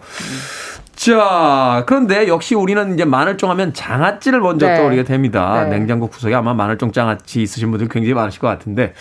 [0.95, 4.77] 자, 그런데 역시 우리는 이제 마늘종 하면 장아찌를 먼저 네.
[4.77, 5.65] 떠올리게 됩니다.
[5.65, 5.79] 네.
[5.79, 8.95] 냉장고 구석에 아마 마늘종 장아찌 있으신 분들 굉장히 많으실 것 같은데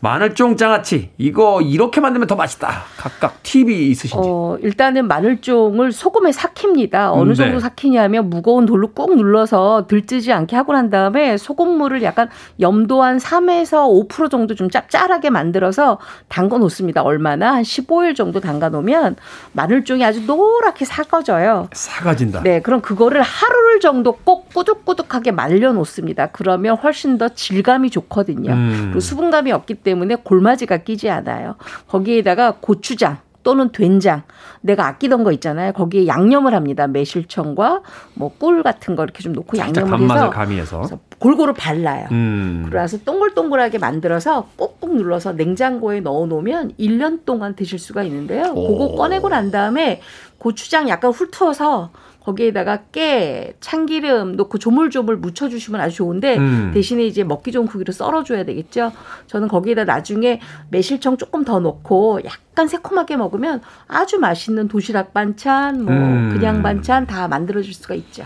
[0.00, 2.82] 마늘종 장아찌 이거 이렇게 만들면 더 맛있다.
[2.96, 4.16] 각각 팁이 있으신지.
[4.16, 7.12] 어, 일단은 마늘종을 소금에 삭힙니다.
[7.12, 7.60] 어느 음, 정도 네.
[7.60, 12.28] 삭히냐면 무거운 돌로 꾹 눌러서 들뜨지 않게 하고 난 다음에 소금물을 약간
[12.60, 17.02] 염도 한 3에서 5% 정도 좀 짭짤하게 만들어서 담가 놓습니다.
[17.02, 17.54] 얼마나?
[17.54, 19.16] 한 15일 정도 담가 놓으면
[19.52, 21.68] 마늘종이 아주 노랗게 삭아져요.
[21.72, 22.42] 사가진다.
[22.42, 26.28] 네, 그럼 그거를 하루를 정도 꼭 꾸둑꾸둑하게 말려 놓습니다.
[26.32, 28.52] 그러면 훨씬 더 질감이 좋거든요.
[28.52, 28.80] 음.
[28.86, 31.56] 그리고 수분감이 없기 때문에 골마지가 끼지 않아요.
[31.88, 34.22] 거기에다가 고추장 또는 된장
[34.60, 35.72] 내가 아끼던 거 있잖아요.
[35.72, 36.88] 거기에 양념을 합니다.
[36.88, 37.82] 매실청과
[38.14, 40.82] 뭐 꿀 같은 거 이렇게 좀 넣고 양념을 해서 가미해서.
[41.20, 42.08] 골고루 발라요.
[42.10, 42.66] 음.
[42.68, 48.52] 그래서 동글동글하게 만들어서 꾹꾹 눌러서 냉장고에 넣어 놓으면 1년 동안 드실 수가 있는데요.
[48.54, 50.00] 그거 꺼내고 난 다음에
[50.38, 51.90] 고추장 약간 훑어서
[52.26, 56.72] 거기에다가 깨, 참기름 넣고 조물조물 묻혀주시면 아주 좋은데 음.
[56.74, 58.90] 대신에 이제 먹기 좋은 크기로 썰어줘야 되겠죠.
[59.28, 65.94] 저는 거기에다 나중에 매실청 조금 더 넣고 약간 새콤하게 먹으면 아주 맛있는 도시락 반찬, 뭐
[65.94, 66.30] 음.
[66.32, 68.24] 그냥 반찬 다 만들어줄 수가 있죠.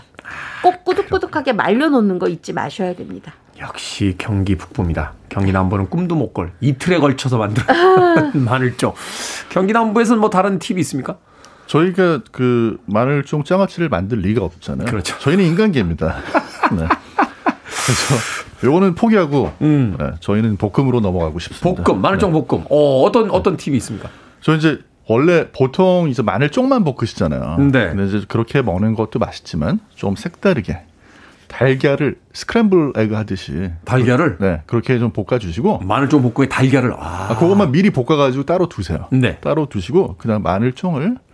[0.63, 3.33] 꼭 꾸덕꾸덕하게 말려놓는 거 잊지 마셔야 됩니다.
[3.59, 5.13] 역시 경기 북부입니다.
[5.29, 6.51] 경기 남부는 꿈도 못 꿀.
[6.61, 8.31] 이틀에 걸쳐서 만든 아.
[8.33, 8.93] 마늘종.
[9.49, 11.17] 경기 남부에서는 뭐 다른 팁이 있습니까?
[11.71, 14.87] 저희가 그 마늘종 장아찌를 만들 리가 없잖아요.
[14.87, 15.17] 그렇죠.
[15.19, 16.15] 저희는 인간계입니다.
[16.77, 16.85] 네.
[17.85, 18.15] 그래서
[18.65, 19.95] 요거는 포기하고 음.
[19.97, 21.83] 네, 저희는 볶음으로 넘어가고 싶습니다.
[21.83, 22.43] 볶음, 마늘종 네.
[22.45, 22.65] 볶음.
[22.69, 24.09] 어, 어떤 어떤 팁이 있습니까?
[24.41, 27.55] 저 이제 원래 보통 이제 마늘종만 볶으시잖아요.
[27.71, 27.87] 네.
[27.89, 30.81] 근데 이제 그렇게 먹는 것도 맛있지만 좀 색다르게
[31.47, 37.71] 달걀을 스크램블 에그 하듯이 달걀을 네 그렇게 좀 볶아주시고 마늘종 볶음에 달걀을 아, 아, 그것만
[37.71, 39.07] 미리 볶아가지고 따로 두세요.
[39.11, 39.37] 네.
[39.37, 41.30] 따로 두시고 그다음 마늘종을 아,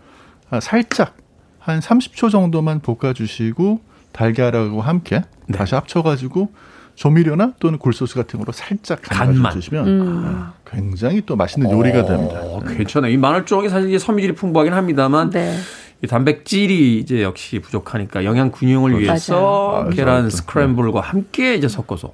[0.61, 1.15] 살짝
[1.59, 3.81] 한 30초 정도만 볶아주시고
[4.11, 5.57] 달걀하고 함께 네.
[5.57, 6.49] 다시 합쳐가지고
[6.95, 9.35] 조미료나 또는 굴소스 같은 거로 살짝 간만.
[9.35, 12.39] 간만 드시면 아, 굉장히 또 맛있는 요리가 됩니다.
[12.41, 13.11] 어, 괜찮아요.
[13.11, 15.55] 이 마늘종이 사실 이제 섬유질이 풍부하긴 합니다만 네.
[16.03, 19.89] 이 단백질이 이제 역시 부족하니까 영양 균형을 위해서 맞아요.
[19.89, 20.29] 계란 맞아요.
[20.29, 22.13] 스크램블과 함께 이제 섞어서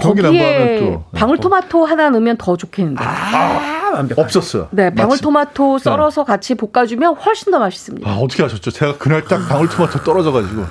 [0.00, 1.00] 거기 거기에 또 네.
[1.18, 3.02] 방울토마토 하나 넣으면 더 좋겠는데.
[3.02, 4.20] 아, 완벽하죠.
[4.20, 4.68] 없었어요.
[4.72, 4.94] 네.
[4.94, 8.08] 방울토마토 썰어서 같이 볶아주면 훨씬 더 맛있습니다.
[8.08, 8.70] 아 어떻게 하셨죠?
[8.70, 10.66] 제가 그날 딱 방울토마토 떨어져가지고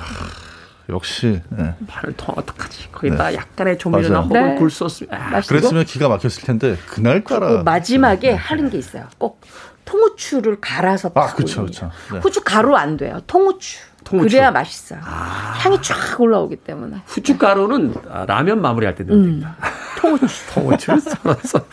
[0.89, 1.73] 역시 네.
[1.87, 4.23] 마늘 토마토까지 거기다 약간의 조미료나 맞아요.
[4.25, 4.55] 허브를 네.
[4.55, 9.05] 굴 썼으면 아, 그랬으면 기가 막혔을 텐데 그날 따라 그 마지막에 하는 게 있어요.
[9.17, 9.39] 꼭
[9.85, 11.61] 통후추를 갈아서 아, 올립니다.
[11.63, 11.91] 그쵸.
[12.11, 12.19] 네.
[12.19, 13.21] 후추 가루 안 돼요.
[13.27, 13.79] 통후추.
[14.03, 14.29] 통후추.
[14.29, 14.99] 그래야 맛있어요.
[15.01, 17.01] 향이 쫙 올라오기 때문에.
[17.05, 19.55] 후춧가루는 아, 라면 마무리할 때 넣으면 됩니다.
[19.99, 20.27] 통후추.
[20.53, 21.65] 통후추를 썰어서.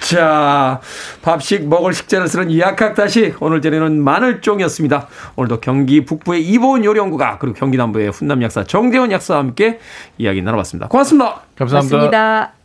[0.00, 0.80] 자,
[1.22, 5.08] 밥식 먹을 식재를 쓰는 이약학다시 오늘 전에는 마늘종이었습니다.
[5.36, 9.80] 오늘도 경기 북부의 이보은 요리연구가 그리고 경기 남부의 훈남 약사 정대원 약사와 함께
[10.18, 10.88] 이야기 나눠봤습니다.
[10.88, 11.40] 고맙습니다.
[11.56, 11.96] 감사합니다.
[11.96, 12.63] 맞습니다.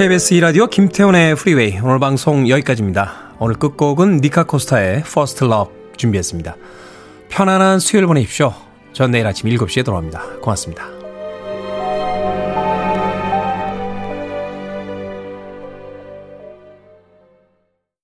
[0.00, 3.34] KBS 2라디오 김태훈의 프리웨이 오늘 방송 여기까지입니다.
[3.38, 6.56] 오늘 끝곡은 니카 코스타의 First Love 준비했습니다.
[7.28, 8.54] 편안한 수요일 보내십시오.
[8.94, 10.22] 전 내일 아침 7시에 돌아옵니다.
[10.40, 10.99] 고맙습니다.